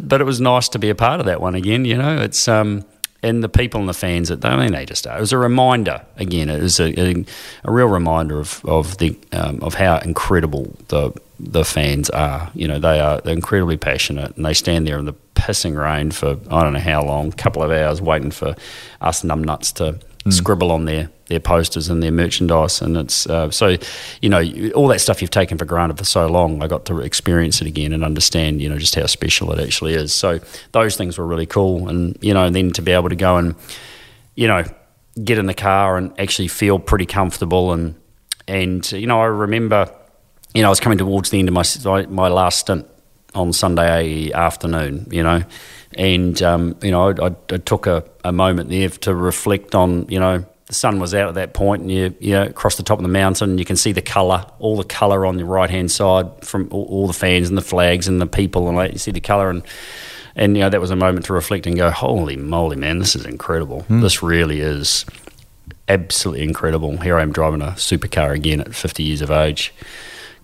[0.02, 1.84] But it was nice to be a part of that one again.
[1.84, 2.86] You know, it's um,
[3.22, 4.30] and the people and the fans.
[4.30, 5.18] That I mean, they just are.
[5.18, 6.48] It was a reminder again.
[6.48, 7.24] It was a, a,
[7.64, 12.50] a real reminder of of the um, of how incredible the the fans are.
[12.54, 16.38] You know, they are incredibly passionate, and they stand there in the pissing rain for
[16.50, 18.54] I don't know how long, a couple of hours, waiting for
[19.00, 19.98] us numbnuts to
[20.30, 23.76] scribble on their their posters and their merchandise, and it's uh, so
[24.20, 24.42] you know
[24.74, 26.62] all that stuff you've taken for granted for so long.
[26.62, 29.94] I got to experience it again and understand you know just how special it actually
[29.94, 30.12] is.
[30.12, 30.40] So
[30.72, 33.54] those things were really cool, and you know, then to be able to go and
[34.34, 34.64] you know
[35.22, 37.94] get in the car and actually feel pretty comfortable and
[38.48, 39.90] and you know I remember
[40.54, 42.86] you know I was coming towards the end of my my last stint
[43.34, 45.42] on Sunday afternoon, you know,
[45.94, 50.20] and um, you know I, I took a, a, moment there to reflect on you
[50.20, 52.98] know the sun was out at that point, and you you know across the top
[52.98, 55.90] of the mountain, you can see the colour, all the colour on the right hand
[55.90, 58.98] side from all, all, the fans and the flags and the people, and like, you
[58.98, 59.62] see the colour and.
[60.36, 62.98] And you know that was a moment to reflect and go, "Holy moly, man!
[62.98, 63.82] This is incredible.
[63.88, 64.02] Mm.
[64.02, 65.06] This really is
[65.88, 66.96] absolutely incredible.
[66.96, 69.72] Here I am driving a supercar again at 50 years of age,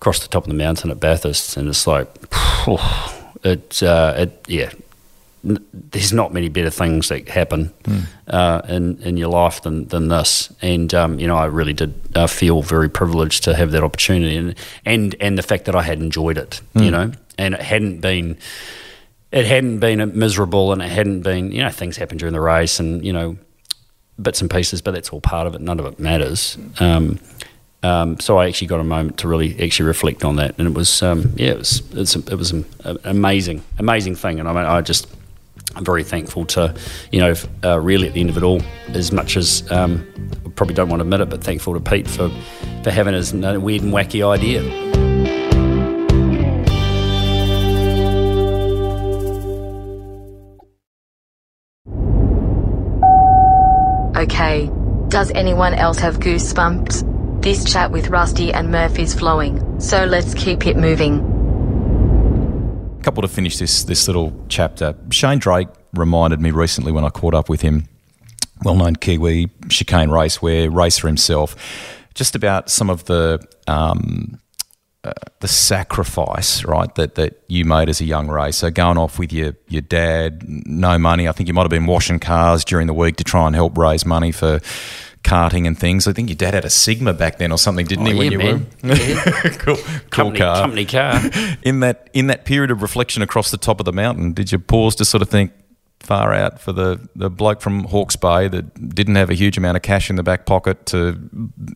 [0.01, 2.09] across the top of the mountain at Bathurst, and it's like,
[3.45, 4.73] it, uh, it yeah,
[5.43, 8.07] there's not many better things that happen mm.
[8.29, 10.53] uh, in in your life than than this.
[10.63, 14.37] And um, you know, I really did uh, feel very privileged to have that opportunity,
[14.37, 14.55] and
[14.87, 16.63] and and the fact that I had enjoyed it.
[16.75, 16.81] Mm.
[16.81, 16.93] You hmm.
[16.93, 18.39] know, and it hadn't been.
[19.33, 22.81] It hadn't been miserable, and it hadn't been, you know, things happened during the race,
[22.81, 23.37] and you know,
[24.21, 25.61] bits and pieces, but that's all part of it.
[25.61, 26.59] None of it matters.
[26.81, 27.21] Um,
[27.83, 30.75] um, so I actually got a moment to really actually reflect on that, and it
[30.75, 32.65] was, um, yeah, it was, it was an
[33.05, 35.07] amazing, amazing thing, and I mean, I just
[35.77, 36.75] I'm very thankful to,
[37.13, 40.05] you know, uh, really at the end of it all, as much as um,
[40.45, 42.29] I probably don't want to admit it, but thankful to Pete for,
[42.83, 44.63] for having his weird and wacky idea.
[54.17, 54.71] Okay,
[55.09, 57.10] does anyone else have goosebumps?
[57.41, 61.31] This chat with Rusty and Murph is flowing, so let's keep it moving
[63.03, 64.95] couple to finish this this little chapter.
[65.11, 67.89] Shane Drake reminded me recently when I caught up with him,
[68.63, 71.57] well known Kiwi chicane race, where racer himself,
[72.15, 74.39] just about some of the um,
[75.03, 79.33] uh, the sacrifice, right, that, that you made as a young racer, going off with
[79.33, 81.27] your, your dad, no money.
[81.27, 83.79] I think you might have been washing cars during the week to try and help
[83.79, 84.61] raise money for
[85.23, 86.09] karting and things.
[86.09, 88.19] I think your dad had a Sigma back then or something, didn't oh, he?
[88.19, 88.67] When you man.
[88.83, 89.41] were yeah.
[89.59, 90.57] cool, cool company, car.
[90.57, 91.21] Company car.
[91.63, 94.59] in that in that period of reflection across the top of the mountain, did you
[94.59, 95.53] pause to sort of think?
[96.01, 99.77] Far out for the, the bloke from Hawke's Bay that didn't have a huge amount
[99.77, 101.21] of cash in the back pocket to,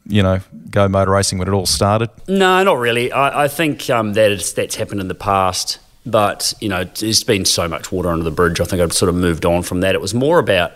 [0.06, 2.08] you know, go motor racing when it all started.
[2.26, 3.12] No, not really.
[3.12, 7.44] I, I think um, that that's happened in the past but you know there's been
[7.44, 9.94] so much water under the bridge i think i've sort of moved on from that
[9.94, 10.72] it was more about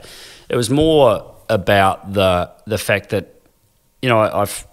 [0.48, 3.34] it was more about the the fact that
[4.02, 4.66] you know I, have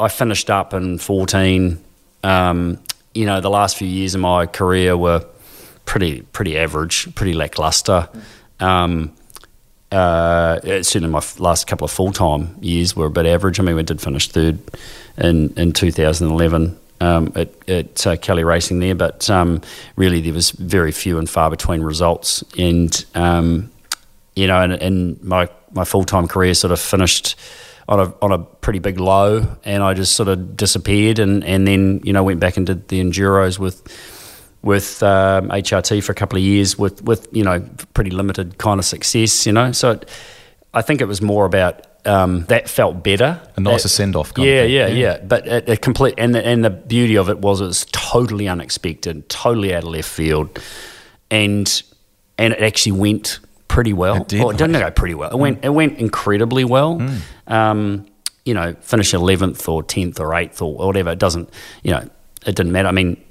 [0.00, 1.82] I finished up in fourteen.
[2.22, 2.78] Um,
[3.14, 5.24] you know, the last few years of my career were
[5.84, 8.08] pretty pretty average, pretty lackluster.
[8.60, 9.14] Um,
[9.90, 13.58] uh, certainly, my last couple of full time years were a bit average.
[13.58, 14.58] I mean, we did finish third
[15.16, 19.62] in in 2011 um, at, at uh, Kelly Racing there, but um,
[19.96, 22.44] really there was very few and far between results.
[22.58, 23.70] And um,
[24.38, 27.36] you know, and, and my my full time career sort of finished
[27.88, 31.66] on a on a pretty big low, and I just sort of disappeared, and, and
[31.66, 33.82] then you know went back and did the enduros with
[34.62, 37.60] with um, HRT for a couple of years with with you know
[37.94, 39.72] pretty limited kind of success, you know.
[39.72, 40.08] So it,
[40.72, 43.40] I think it was more about um, that felt better.
[43.56, 44.32] A nicer send off.
[44.36, 47.38] Yeah, yeah, yeah, yeah, But a, a complete and the, and the beauty of it
[47.38, 50.60] was it was totally unexpected, totally out of left field,
[51.28, 51.82] and
[52.38, 54.22] and it actually went pretty well.
[54.22, 54.40] It did.
[54.40, 55.30] Well, it didn't go pretty well.
[55.30, 55.40] It mm.
[55.40, 56.98] went it went incredibly well.
[56.98, 57.20] Mm.
[57.46, 58.06] Um,
[58.44, 61.10] you know, finish eleventh or tenth or eighth or whatever.
[61.10, 61.50] It doesn't.
[61.82, 62.10] You know,
[62.46, 62.88] it didn't matter.
[62.88, 63.22] I mean,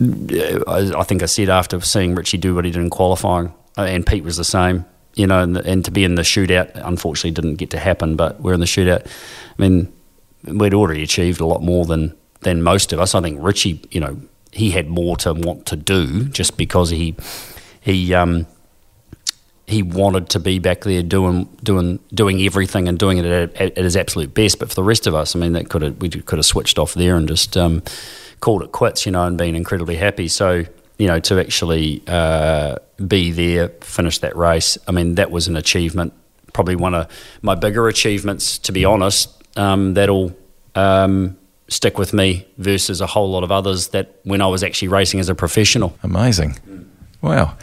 [0.00, 4.04] I think I said after seeing Richie do what he did in qualifying, uh, and
[4.04, 4.84] Pete was the same.
[5.14, 8.16] You know, and, and to be in the shootout, unfortunately, didn't get to happen.
[8.16, 9.06] But we're in the shootout.
[9.06, 9.92] I mean,
[10.44, 13.14] we'd already achieved a lot more than than most of us.
[13.14, 14.20] I think Richie, you know,
[14.50, 17.14] he had more to want to do just because he
[17.80, 18.46] he um,
[19.72, 23.76] he wanted to be back there doing doing doing everything and doing it at, at,
[23.76, 24.58] his absolute best.
[24.58, 26.78] But for the rest of us, I mean, that could have we could have switched
[26.78, 27.82] off there and just um,
[28.40, 30.28] called it quits, you know, and been incredibly happy.
[30.28, 30.64] So
[30.98, 35.56] you know, to actually uh, be there, finish that race, I mean, that was an
[35.56, 36.12] achievement.
[36.52, 37.08] Probably one of
[37.40, 39.42] my bigger achievements, to be honest.
[39.56, 40.36] Um, that'll
[40.74, 41.36] um,
[41.68, 45.18] stick with me versus a whole lot of others that when I was actually racing
[45.18, 45.98] as a professional.
[46.02, 46.58] Amazing.
[47.22, 47.56] Wow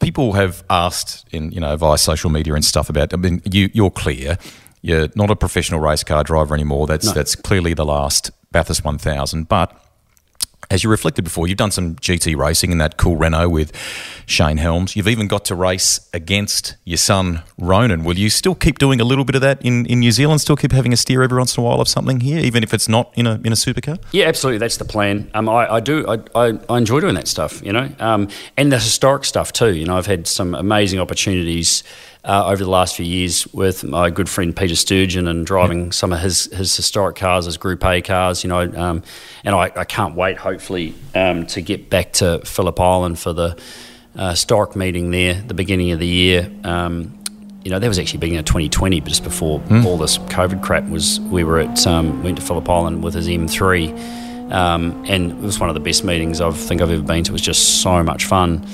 [0.00, 3.12] people have asked in you know via social media and stuff about.
[3.12, 4.38] I mean, you you're clear.
[4.82, 6.86] You're not a professional race car driver anymore.
[6.86, 7.12] That's no.
[7.12, 9.48] that's clearly the last Bathurst 1000.
[9.48, 9.76] But
[10.74, 13.70] as you reflected before, you've done some GT racing in that cool Renault with
[14.26, 14.96] Shane Helms.
[14.96, 18.02] You've even got to race against your son Ronan.
[18.02, 20.40] Will you still keep doing a little bit of that in, in New Zealand?
[20.40, 22.74] Still keep having a steer every once in a while of something here, even if
[22.74, 24.02] it's not in a in a supercar?
[24.10, 24.58] Yeah, absolutely.
[24.58, 25.30] That's the plan.
[25.32, 26.04] Um, I, I do.
[26.08, 27.62] I, I, I, enjoy doing that stuff.
[27.64, 29.74] You know, um, and the historic stuff too.
[29.74, 31.84] You know, I've had some amazing opportunities
[32.24, 36.12] uh, over the last few years with my good friend Peter Sturgeon and driving some
[36.12, 39.02] of his, his historic cars his Group A cars, you know, um,
[39.44, 43.58] and I, I, can't wait, hopefully, um, to get back to Phillip Island for the
[44.16, 46.50] uh, historic meeting there, the beginning of the year.
[46.64, 47.18] Um,
[47.62, 49.84] you know, that was actually beginning of 2020, but just before mm.
[49.84, 53.28] all this COVID crap was, we were at, um, went to Phillip Island with his
[53.28, 57.24] M3, um, and it was one of the best meetings I think I've ever been
[57.24, 57.30] to.
[57.30, 58.66] It was just so much fun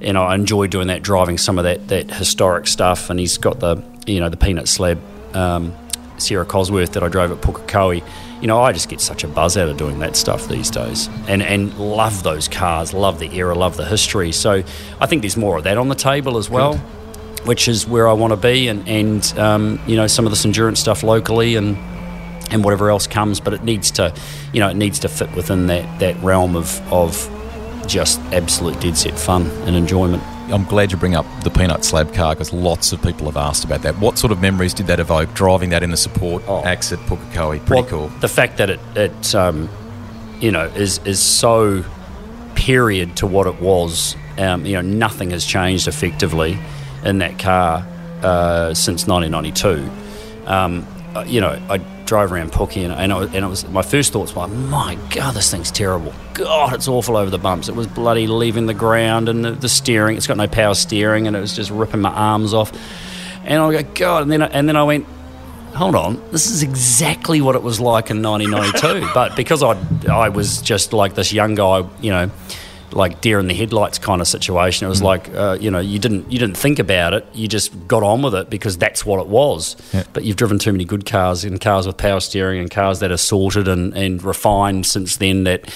[0.00, 3.10] and I enjoy doing that, driving some of that that historic stuff.
[3.10, 5.00] And he's got the you know the peanut slab
[5.34, 5.74] um,
[6.18, 8.02] Sierra Cosworth that I drove at Pukekohe.
[8.40, 11.08] You know, I just get such a buzz out of doing that stuff these days,
[11.26, 14.32] and and love those cars, love the era, love the history.
[14.32, 14.62] So
[15.00, 16.74] I think there's more of that on the table as well.
[16.74, 16.82] Good.
[17.46, 20.44] Which is where I want to be, and and um, you know some of this
[20.44, 21.76] endurance stuff locally, and
[22.50, 23.40] and whatever else comes.
[23.40, 24.14] But it needs to,
[24.52, 27.30] you know, it needs to fit within that that realm of of
[27.86, 30.22] just absolute dead set fun and enjoyment.
[30.52, 33.64] I'm glad you bring up the peanut slab car because lots of people have asked
[33.64, 33.98] about that.
[33.98, 35.34] What sort of memories did that evoke?
[35.34, 36.62] Driving that in the support oh.
[36.64, 38.08] acts at Pukekohe, pretty well, cool.
[38.20, 39.68] The fact that it, it um,
[40.40, 41.84] you know, is is so
[42.54, 44.16] period to what it was.
[44.38, 46.58] Um, you know, nothing has changed effectively
[47.04, 47.86] in that car
[48.22, 50.46] uh, since 1992.
[50.46, 54.12] Um, uh, you know, I drove around Pookie and, and, and, it was my first
[54.12, 56.14] thoughts were, my God, this thing's terrible.
[56.34, 57.68] God, it's awful over the bumps.
[57.68, 60.16] It was bloody leaving the ground and the, the steering.
[60.16, 62.72] It's got no power steering and it was just ripping my arms off.
[63.44, 65.06] And I go, God, and then and then I went,
[65.74, 69.12] hold on, this is exactly what it was like in 1992.
[69.12, 72.30] but because I I was just like this young guy, you know
[72.92, 74.86] like deer in the headlights kind of situation.
[74.86, 75.04] It was mm.
[75.04, 77.26] like uh, you know you didn't you didn't think about it.
[77.34, 79.76] You just got on with it because that's what it was.
[79.92, 80.04] Yeah.
[80.12, 83.10] But you've driven too many good cars and cars with power steering and cars that
[83.10, 85.72] are sorted and, and refined since then that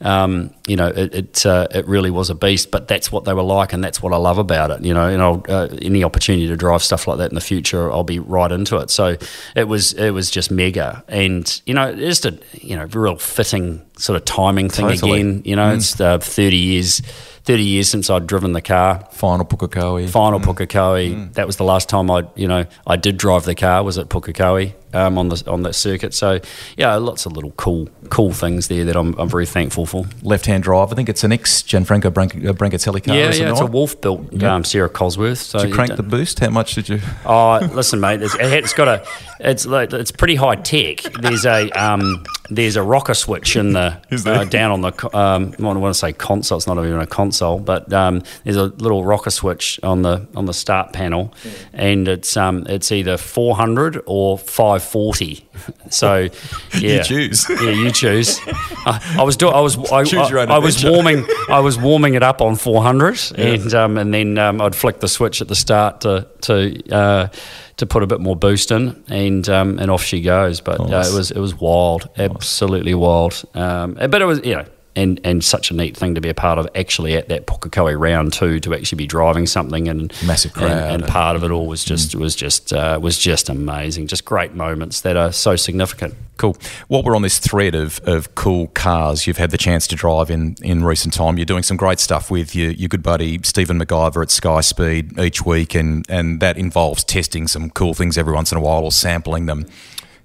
[0.00, 2.70] um, you know, it it, uh, it, really was a beast.
[2.70, 4.84] But that's what they were like, and that's what I love about it.
[4.84, 7.90] You know, and I'll, uh, any opportunity to drive stuff like that in the future,
[7.90, 8.90] I'll be right into it.
[8.90, 9.16] So
[9.56, 13.84] it was it was just mega, and you know, just a you know real fitting
[13.98, 15.20] sort of timing thing totally.
[15.20, 15.42] again.
[15.44, 15.76] You know, mm.
[15.76, 17.02] it's uh, thirty years
[17.44, 19.06] 30 years since I'd driven the car.
[19.10, 20.08] Final Pukekohe.
[20.08, 20.44] Final mm.
[20.44, 21.14] Pukekohe.
[21.14, 21.34] Mm.
[21.34, 23.82] That was the last time I, you know, I did drive the car.
[23.82, 26.14] Was at Pukekohe um, on the on that circuit.
[26.14, 26.40] So
[26.76, 30.04] yeah, lots of little cool cool things there that I'm, I'm very thankful for.
[30.22, 30.92] Left hand drive.
[30.92, 33.14] I think it's an ex Gianfranco Branc- uh, Brancatelli car.
[33.14, 34.42] Yeah, yeah, it's a Wolf built yep.
[34.42, 35.38] um, Sierra Cosworth.
[35.38, 36.40] So did you crank the boost?
[36.40, 37.00] How much did you?
[37.24, 38.22] Oh, listen, mate.
[38.22, 39.06] It's, it's got a.
[39.40, 41.02] It's it's pretty high tech.
[41.20, 45.62] There's a um, there's a rocker switch in the uh, down on the um, I
[45.62, 46.58] want to say console.
[46.58, 50.46] It's not even a console, but um, there's a little rocker switch on the on
[50.46, 51.50] the start panel, yeah.
[51.72, 55.48] and it's um, it's either 400 or 540.
[55.90, 56.28] So
[56.78, 57.48] yeah, you choose.
[57.48, 58.40] Yeah, you choose.
[58.84, 59.54] Uh, I was doing.
[59.54, 61.24] I was I, I, I was warming.
[61.48, 63.44] I was warming it up on 400, yeah.
[63.44, 66.90] and um, and then um, I'd flick the switch at the start to to.
[66.92, 67.28] Uh,
[67.76, 70.60] to put a bit more boost in, and um, and off she goes.
[70.60, 71.08] But nice.
[71.08, 73.42] uh, it was it was wild, absolutely wild.
[73.54, 76.34] Um, but it was you know and and such a neat thing to be a
[76.34, 80.52] part of actually at that Pukekohe round too to actually be driving something and massive
[80.52, 82.20] crowd and, and part of it all was just mm.
[82.20, 84.06] was just uh, was just amazing.
[84.06, 86.14] Just great moments that are so significant.
[86.36, 86.56] Cool.
[86.88, 90.30] While we're on this thread of, of cool cars you've had the chance to drive
[90.30, 91.38] in in recent time.
[91.38, 95.18] You're doing some great stuff with your, your good buddy Stephen McIvor at Sky Speed
[95.18, 98.84] each week and and that involves testing some cool things every once in a while
[98.84, 99.66] or sampling them.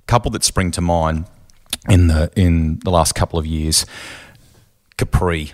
[0.07, 1.25] Couple that spring to mind
[1.89, 3.85] in the in the last couple of years
[4.97, 5.53] Capri.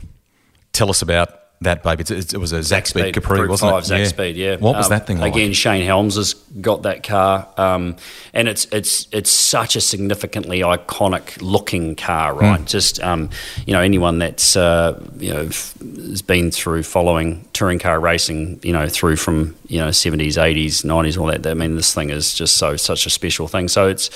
[0.71, 2.03] Tell us about that baby.
[2.03, 3.87] It, was a Zakspeed Capri, wasn't five, it?
[3.87, 4.05] Zac yeah.
[4.05, 4.55] Speed, yeah.
[4.57, 5.33] What was um, that thing like?
[5.33, 7.95] Again, Shane Helms has got that car, um,
[8.33, 12.61] and it's it's it's such a significantly iconic looking car, right?
[12.61, 12.67] Mm.
[12.67, 13.29] Just um,
[13.65, 18.73] you know, anyone that's uh, you know has been through following touring car racing, you
[18.73, 21.45] know, through from you know seventies, eighties, nineties, all that.
[21.47, 23.67] I mean, this thing is just so such a special thing.
[23.67, 24.09] So it's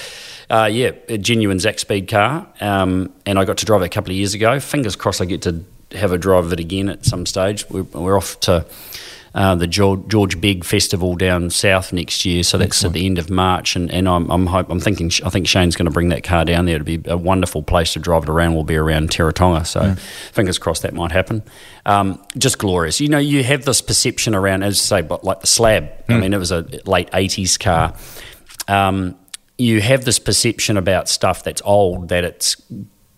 [0.50, 4.12] uh, yeah, a genuine Zakspeed car, um, and I got to drive it a couple
[4.12, 4.60] of years ago.
[4.60, 5.64] Fingers crossed, I get to
[5.94, 7.70] have a drive of it again at some stage.
[7.70, 8.66] We're, we're off to
[9.38, 12.96] uh, the George, George Begg Festival down south next year, so that's Excellent.
[12.96, 15.76] at the end of March, and, and I'm I'm, hope, I'm thinking I think Shane's
[15.76, 16.78] going to bring that car down there.
[16.78, 18.56] It'll be a wonderful place to drive it around.
[18.56, 19.96] We'll be around Teretonga, so yeah.
[20.32, 21.44] fingers crossed that might happen.
[21.86, 23.00] Um, just glorious.
[23.00, 25.84] You know, you have this perception around, as I say, but like the slab.
[26.08, 26.16] Mm.
[26.16, 27.94] I mean, it was a late '80s car.
[28.68, 29.16] Um,
[29.60, 32.60] you have this perception about stuff that's old that it's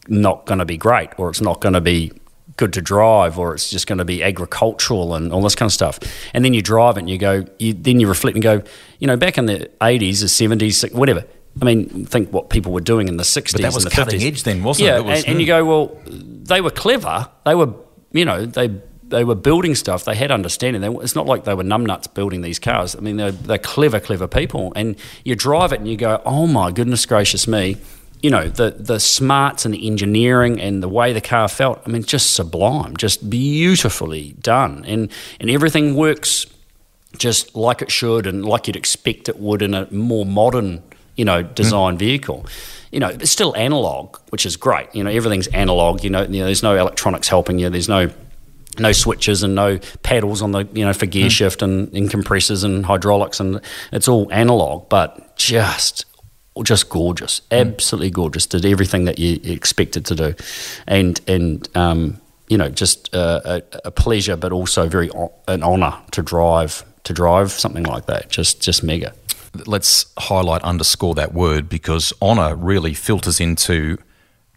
[0.10, 2.12] not going to be great, or it's not going to be
[2.60, 5.74] good to drive, or it's just going to be agricultural and all this kind of
[5.74, 5.97] stuff.
[6.34, 8.62] And then you drive it and you go, you, then you reflect and go,
[8.99, 11.26] you know, back in the 80s, or 70s, whatever.
[11.62, 13.53] I mean, think what people were doing in the 60s.
[13.53, 14.28] But that was cutting 50s.
[14.28, 14.99] edge then, wasn't yeah, it?
[14.99, 17.30] it was, and, and you go, well, they were clever.
[17.45, 17.74] They were,
[18.12, 18.70] you know, they
[19.03, 20.05] they were building stuff.
[20.05, 20.82] They had understanding.
[20.82, 22.95] They, it's not like they were numbnuts building these cars.
[22.95, 24.72] I mean, they're, they're clever, clever people.
[24.76, 27.78] And you drive it and you go, oh my goodness gracious me.
[28.22, 31.90] You know, the, the smarts and the engineering and the way the car felt, I
[31.90, 34.84] mean, just sublime, just beautifully done.
[34.86, 35.10] And,
[35.40, 36.46] and everything works
[37.18, 40.84] just like it should and like you'd expect it would in a more modern,
[41.16, 42.00] you know, design Mm.
[42.00, 42.46] vehicle.
[42.92, 44.94] You know, it's still analog, which is great.
[44.94, 46.04] You know, everything's analog.
[46.04, 47.70] You know, you know, there's no electronics helping you.
[47.70, 48.10] There's no
[48.78, 51.32] no switches and no paddles on the you know for gear Mm.
[51.32, 53.60] shift and, and compressors and hydraulics and
[53.92, 56.06] it's all analog, but just
[56.64, 57.60] just gorgeous, Mm.
[57.74, 58.45] absolutely gorgeous.
[58.45, 60.34] Did everything that you expected to do,
[60.88, 65.64] and and um, you know just uh, a, a pleasure, but also very o- an
[65.64, 68.30] honour to drive to drive something like that.
[68.30, 69.14] Just just mega.
[69.66, 73.97] let's highlight, underscore that word because honour really filters into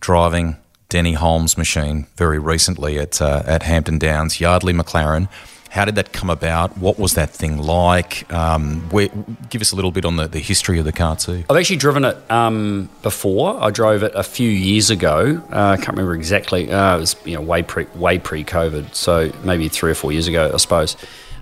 [0.00, 0.56] driving
[0.90, 5.28] Denny Hulme's machine very recently at uh, at Hampton Downs, Yardley McLaren.
[5.72, 6.76] How did that come about?
[6.76, 8.30] What was that thing like?
[8.30, 9.08] Um, where,
[9.48, 11.44] give us a little bit on the, the history of the car too.
[11.48, 13.58] I've actually driven it um, before.
[13.58, 15.42] I drove it a few years ago.
[15.50, 16.70] Uh, I can't remember exactly.
[16.70, 20.12] Uh, it was you know way pre way pre COVID, so maybe three or four
[20.12, 20.94] years ago, I suppose,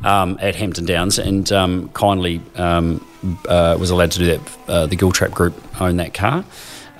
[0.04, 3.04] um, at Hampton Downs, and um, kindly um,
[3.48, 4.58] uh, was allowed to do that.
[4.68, 6.44] Uh, the Giltrap Group owned that car.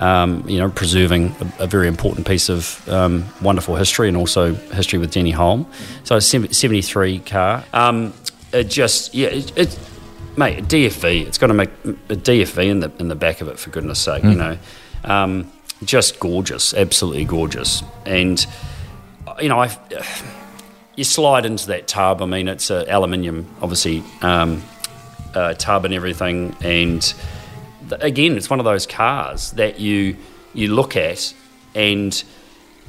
[0.01, 4.55] Um, you know, preserving a, a very important piece of um, wonderful history and also
[4.55, 5.67] history with Denny Hulme.
[6.05, 7.65] So, a 73 car.
[7.75, 8.15] Um,
[8.51, 9.79] it just, yeah, it, it
[10.37, 11.27] mate, a DFV.
[11.27, 13.99] It's got to make a DFV in the in the back of it for goodness
[13.99, 14.25] sake.
[14.25, 14.59] You know,
[15.05, 15.53] um,
[15.85, 17.83] just gorgeous, absolutely gorgeous.
[18.07, 18.45] And
[19.41, 19.77] you know, I
[20.97, 22.23] you slide into that tub.
[22.23, 24.63] I mean, it's a aluminium, obviously, um,
[25.35, 26.57] uh, tub and everything.
[26.63, 27.03] And
[28.01, 30.17] again, it's one of those cars that you
[30.53, 31.33] you look at
[31.75, 32.23] and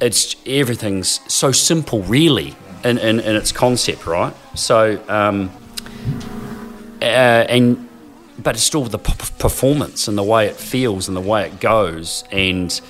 [0.00, 4.34] it's everything's so simple, really, in, in, in its concept, right?
[4.54, 5.02] So.
[5.08, 5.50] Um,
[7.00, 7.88] uh, and
[8.38, 11.60] but it's still the p- performance and the way it feels and the way it
[11.60, 12.80] goes and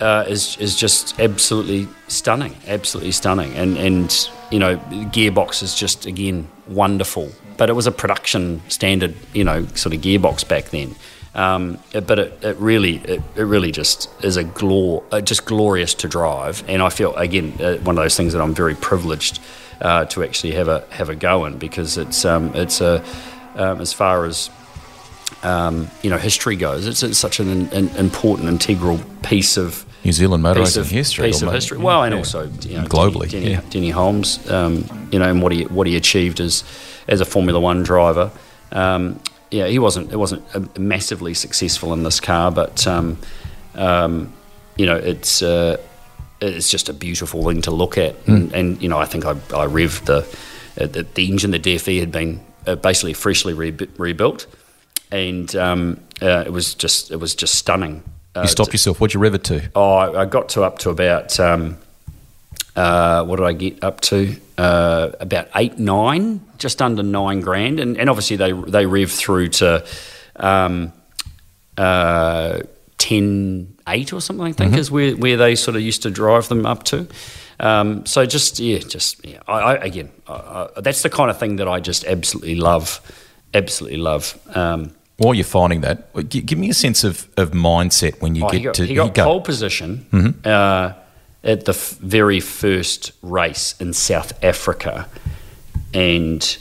[0.00, 3.54] uh, is is just absolutely stunning, absolutely stunning.
[3.54, 7.30] And and you know, gearbox is just again wonderful.
[7.56, 10.94] But it was a production standard, you know, sort of gearbox back then.
[11.36, 15.92] Um, but it, it really, it, it really just is a glor, uh, just glorious
[15.94, 16.64] to drive.
[16.66, 19.38] And I feel again uh, one of those things that I'm very privileged
[19.82, 23.04] uh, to actually have a have a go in because it's um, it's a
[23.54, 24.48] um, as far as
[25.42, 30.12] um, you know history goes, it's, it's such an, an important integral piece of New
[30.12, 31.78] Zealand motor piece racing of history, piece of history.
[31.78, 32.18] Well, and yeah.
[32.18, 33.60] also you know, Globally, Denny, yeah.
[33.68, 36.64] Denny, Denny Hulme, um, you know, and what he what he achieved as
[37.08, 38.30] as a Formula One driver.
[38.72, 39.20] Um,
[39.50, 43.18] yeah, he wasn't it wasn't uh, massively successful in this car, but um,
[43.74, 44.32] um,
[44.76, 45.42] you know, it's.
[45.42, 45.76] Uh,
[46.38, 48.30] it's just a beautiful thing to look at, Hmm.
[48.34, 50.18] and, and you know, I think I, I revved the,
[50.78, 51.50] uh, the the engine.
[51.50, 54.46] The DFV had been uh, basically freshly re- rebuilt,
[55.10, 58.02] and um, uh, it was just it was just stunning.
[58.34, 59.00] Uh, You stop yourself.
[59.00, 59.62] What'd you rev it to?
[59.74, 61.78] Oh, I, I got to up to about um,
[62.76, 64.36] uh, what did I get up to?
[64.58, 69.48] Uh, about eight, nine, just under nine grand, and, and obviously they they rev through
[69.48, 69.84] to
[70.36, 70.92] um,
[71.78, 72.60] uh,
[72.98, 74.46] 10, 8 or something.
[74.46, 77.06] I think is where, where they sort of used to drive them up to.
[77.60, 79.40] Um, so just yeah, just yeah.
[79.48, 83.00] I, I, again, I, I, that's the kind of thing that I just absolutely love,
[83.54, 84.38] absolutely love.
[84.54, 88.50] Um, While you're finding that, give me a sense of, of mindset when you Oh,
[88.50, 90.92] get he got, to he got go- pole position uh,
[91.44, 95.08] at the f- very first race in South Africa,
[95.94, 96.58] and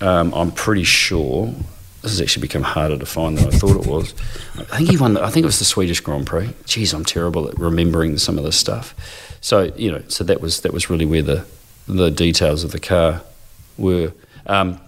[0.00, 1.54] um, I'm pretty sure
[2.02, 4.14] this has actually become harder to find than I thought it was.
[4.56, 5.14] I think he won.
[5.14, 6.46] The, I think it was the Swedish Grand Prix.
[6.64, 8.94] Jeez, I'm terrible at remembering some of this stuff.
[9.40, 11.44] So you know, so that was that was really where the
[11.88, 13.22] the details of the car
[13.76, 14.12] were.
[14.46, 14.80] Um,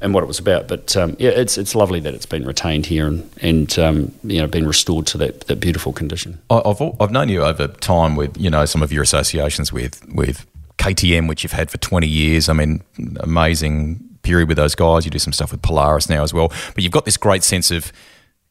[0.00, 0.68] and what it was about.
[0.68, 4.40] But um, yeah, it's it's lovely that it's been retained here and and um, you
[4.40, 6.38] know been restored to that, that beautiful condition.
[6.50, 10.46] I've I've known you over time with you know some of your associations with with
[10.78, 12.48] KTM, which you've had for twenty years.
[12.48, 12.82] I mean,
[13.20, 15.04] amazing period with those guys.
[15.04, 17.70] You do some stuff with Polaris now as well, but you've got this great sense
[17.70, 17.92] of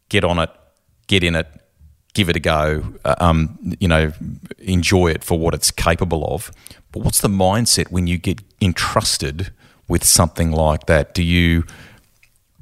[0.10, 0.50] get on it,
[1.08, 1.48] get in it,
[2.14, 2.84] give it a go.
[3.06, 4.12] uh, Um, you know,
[4.60, 6.52] enjoy it for what it's capable of.
[6.92, 9.52] But what's the mindset when you get entrusted
[9.92, 11.14] with something like that?
[11.14, 11.66] Do you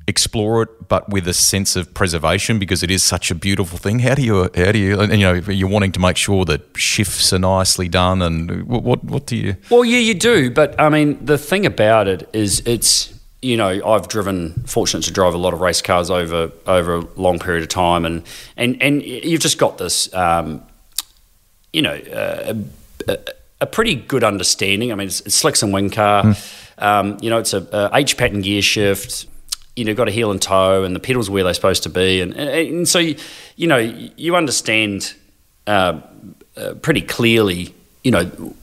[0.09, 3.99] explore it, but with a sense of preservation because it is such a beautiful thing.
[3.99, 6.61] How do you, how do you, and, you know, you're wanting to make sure that
[6.75, 9.55] shifts are nicely done, and what, what, what do you?
[9.69, 13.69] Well, yeah, you do, but I mean, the thing about it is, it's you know,
[13.85, 17.63] I've driven, fortunate to drive a lot of race cars over over a long period
[17.63, 18.23] of time, and
[18.57, 20.61] and and you've just got this, um,
[21.71, 22.55] you know, uh,
[23.07, 23.17] a,
[23.61, 24.91] a, pretty good understanding.
[24.91, 26.23] I mean, it's, it's slicks and wing car.
[26.23, 26.65] Mm.
[26.79, 29.25] Um, you know, it's a, a H pattern gear shift.
[29.75, 32.21] You know, got a heel and toe, and the pedals where they're supposed to be,
[32.21, 33.15] and and, and so you,
[33.55, 35.13] you know you understand
[35.67, 36.01] uh,
[36.57, 37.73] uh, pretty clearly.
[38.03, 38.53] You know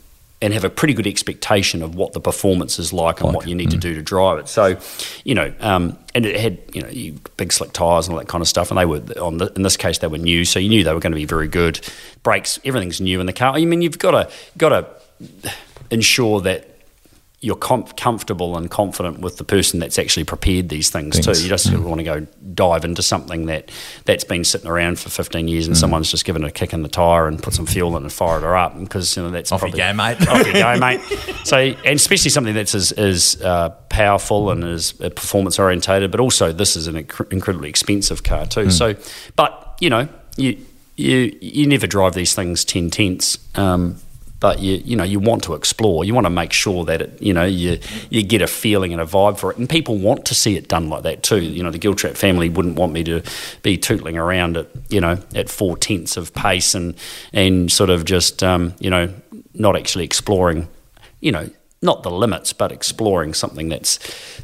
[0.43, 3.49] and have a pretty good expectation of what the performance is like and like, what
[3.49, 3.73] you need mm.
[3.73, 4.49] to do to drive it.
[4.49, 4.79] So,
[5.25, 8.43] you know, um, and it had you know big slick tires and all that kind
[8.43, 10.69] of stuff, and they were on the, in this case they were new, so you
[10.69, 11.81] knew they were going to be very good.
[12.23, 13.55] Brakes, everything's new in the car.
[13.55, 15.53] I mean, you've got to got to
[15.91, 16.76] ensure that
[17.41, 21.39] you're com- comfortable and confident with the person that's actually prepared these things, things.
[21.39, 21.43] too.
[21.43, 21.83] You just mm.
[21.83, 23.71] want to go dive into something that
[24.07, 25.79] that's been sitting around for 15 years and mm.
[25.79, 28.13] someone's just given it a kick in the tire and put some fuel in and
[28.13, 30.27] fired her up because you know that's off probably, you go, mate.
[30.27, 31.01] off you go, mate.
[31.47, 36.19] So and especially something that's as, as uh, powerful and as uh, performance orientated, but
[36.19, 38.67] also this is an inc- incredibly expensive car too.
[38.67, 38.73] Mm.
[38.73, 38.95] So,
[39.37, 40.59] but you know you.
[40.99, 43.37] You, you never drive these things 10 tenths.
[43.55, 43.99] Um,
[44.47, 46.05] but you you know you want to explore.
[46.05, 47.81] You want to make sure that it, you know you
[48.11, 50.69] you get a feeling and a vibe for it, and people want to see it
[50.69, 51.41] done like that too.
[51.41, 53.23] You know, the Giltrap family wouldn't want me to
[53.63, 56.95] be tootling around at you know at four tenths of pace and
[57.33, 59.13] and sort of just um, you know
[59.53, 60.69] not actually exploring
[61.19, 61.51] you know
[61.83, 63.99] not the limits, but exploring something that's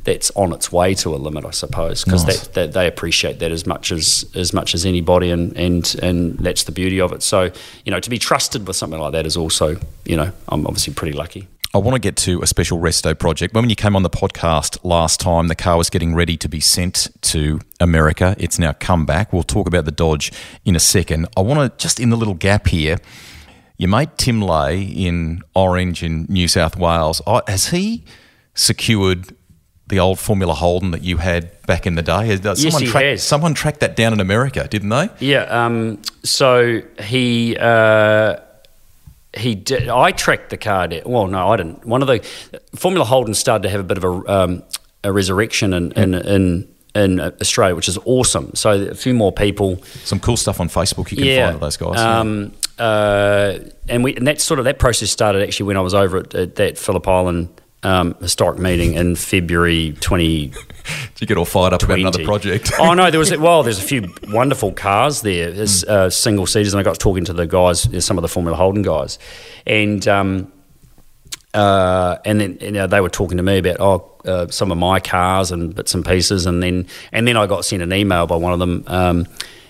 [0.04, 2.40] that's on its way to a limit, I suppose, because nice.
[2.40, 6.38] that, that, they appreciate that as much as as much as anybody, and and and
[6.38, 7.22] that's the beauty of it.
[7.22, 7.50] So
[7.84, 10.94] you know, to be trusted with something like that is also you know, I'm obviously
[10.94, 11.48] pretty lucky.
[11.74, 13.54] I want to get to a special resto project.
[13.54, 16.60] When you came on the podcast last time, the car was getting ready to be
[16.60, 18.36] sent to America.
[18.38, 19.32] It's now come back.
[19.32, 20.32] We'll talk about the Dodge
[20.66, 21.28] in a second.
[21.34, 22.98] I want to just in the little gap here
[23.82, 28.04] your mate Tim Lay in Orange in New South Wales, has he
[28.54, 29.34] secured
[29.88, 32.28] the old Formula Holden that you had back in the day?
[32.28, 33.24] Has, yes, someone, he track, has.
[33.24, 35.08] someone tracked that down in America, didn't they?
[35.18, 35.42] Yeah.
[35.46, 37.56] Um, so he.
[37.56, 38.36] Uh,
[39.36, 39.88] he did.
[39.88, 41.02] I tracked the car down.
[41.04, 41.84] Well, no, I didn't.
[41.84, 42.20] One of the
[42.76, 44.62] Formula Holden started to have a bit of a, um,
[45.02, 48.54] a resurrection in, in, in in Australia, which is awesome.
[48.54, 49.82] So a few more people.
[50.04, 51.98] Some cool stuff on Facebook you can yeah, find those guys.
[51.98, 52.52] Um,
[52.82, 53.58] uh,
[53.88, 56.34] and we and that sort of that process started actually when I was over at,
[56.34, 60.48] at that Phillip Island um, historic meeting in February 20.
[60.48, 62.02] Did you get all fired up 20.
[62.02, 62.72] about another project?
[62.80, 65.52] oh no, there was well, there's a few wonderful cars there.
[65.52, 68.56] There's uh, single seaters, and I got talking to the guys, some of the Formula
[68.56, 69.20] Holden guys,
[69.64, 70.52] and um,
[71.54, 74.78] uh, and then you know, they were talking to me about oh uh, some of
[74.78, 78.26] my cars and bits and pieces, and then and then I got sent an email
[78.26, 79.26] by one of them um,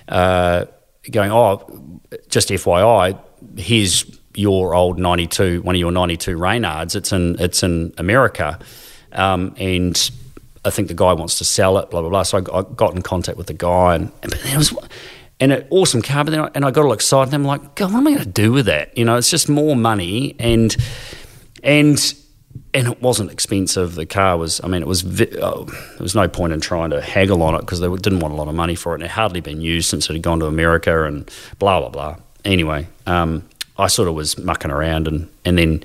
[0.08, 0.64] uh,
[1.10, 3.18] going oh just FYI,
[3.56, 6.94] here's your old 92, one of your 92 Reynards.
[6.94, 8.58] It's in, it's in America.
[9.12, 10.10] Um, and
[10.64, 12.22] I think the guy wants to sell it, blah, blah, blah.
[12.22, 14.74] So I, I got in contact with the guy and, and it was,
[15.40, 17.92] an awesome car, but then I, and I got all excited and I'm like, God,
[17.92, 18.96] what am I going to do with that?
[18.96, 20.76] You know, it's just more money and,
[21.64, 22.14] and,
[22.74, 23.94] and it wasn't expensive.
[23.94, 27.02] The car was, I mean, it was, oh, there was no point in trying to
[27.02, 28.96] haggle on it because they didn't want a lot of money for it.
[28.96, 31.90] And it had hardly been used since it had gone to America and blah, blah,
[31.90, 32.16] blah.
[32.44, 33.46] Anyway, um,
[33.76, 35.84] I sort of was mucking around and, and then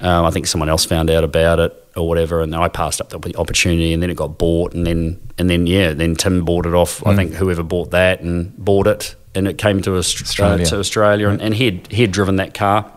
[0.00, 2.42] um, I think someone else found out about it or whatever.
[2.42, 4.74] And then I passed up the opportunity and then it got bought.
[4.74, 7.00] And then, and then yeah, then Tim bought it off.
[7.00, 7.12] Mm.
[7.12, 10.78] I think whoever bought that and bought it and it came to Australia, uh, to
[10.78, 12.92] Australia and, and he, had, he had driven that car.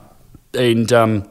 [0.53, 1.30] And, um,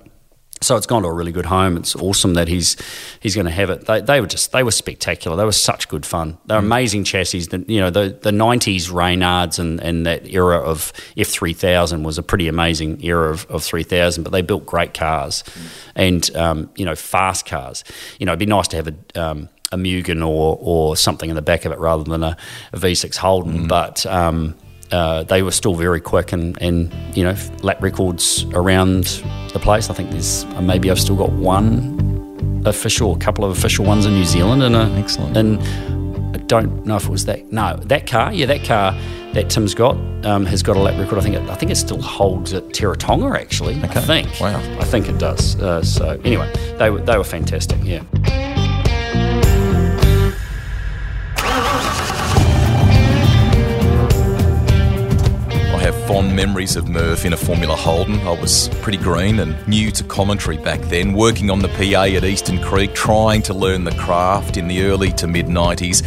[0.65, 1.77] so it's gone to a really good home.
[1.77, 2.77] It's awesome that he's
[3.21, 3.87] he's going to have it.
[3.87, 5.37] They, they were just they were spectacular.
[5.37, 6.39] They were such good fun.
[6.47, 6.65] They're mm.
[6.65, 7.41] amazing chassis.
[7.47, 12.03] The, you know the the nineties Reynards and, and that era of F three thousand
[12.03, 14.25] was a pretty amazing era of, of three thousand.
[14.25, 15.91] But they built great cars, mm.
[15.95, 17.85] and um, you know fast cars.
[18.19, 21.37] You know it'd be nice to have a um, a Mugen or or something in
[21.37, 22.37] the back of it rather than a
[22.73, 23.65] a V6 Holden.
[23.65, 23.69] Mm.
[23.69, 24.55] But um,
[24.93, 29.05] uh, they were still very quick and, and you know lap records around
[29.53, 29.91] the place.
[29.91, 34.07] I think there's uh, maybe I've still got one official, a couple of official ones
[34.07, 35.37] in New Zealand, and a, excellent.
[35.37, 35.61] And
[36.35, 37.53] I don't know if it was that.
[37.53, 38.33] No, that car.
[38.33, 38.93] Yeah, that car
[39.33, 41.19] that Tim's got um, has got a lap record.
[41.19, 43.77] I think it, I think it still holds at Teretonga actually.
[43.79, 44.01] Okay.
[44.01, 44.41] I think.
[44.41, 44.59] Wow.
[44.79, 45.61] I think it does.
[45.61, 47.79] Uh, so anyway, they were they were fantastic.
[47.83, 48.03] Yeah.
[56.07, 58.19] Fond memories of Murph in a Formula Holden.
[58.21, 62.25] I was pretty green and new to commentary back then, working on the PA at
[62.25, 66.03] Eastern Creek, trying to learn the craft in the early to mid 90s.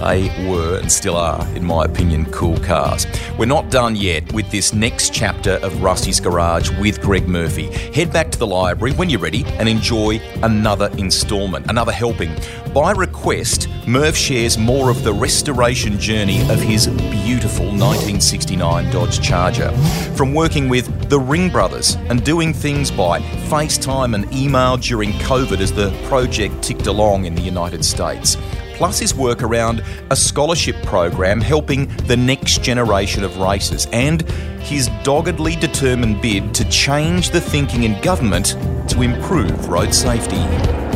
[0.00, 3.06] They were and still are, in my opinion, cool cars.
[3.36, 7.66] We're not done yet with this next chapter of Rusty's Garage with Greg Murphy.
[7.92, 12.34] Head back to the library when you're ready and enjoy another instalment, another helping.
[12.72, 19.70] By request, Murph shares more of the restoration journey of his beautiful 1969 Dodge Charger.
[20.16, 23.20] From working with the Ring Brothers and doing things by
[23.50, 28.38] FaceTime and email during COVID as the project ticked along in the United States
[28.80, 34.22] plus his work around a scholarship program helping the next generation of racers, and
[34.62, 38.56] his doggedly determined bid to change the thinking in government
[38.88, 40.89] to improve road safety.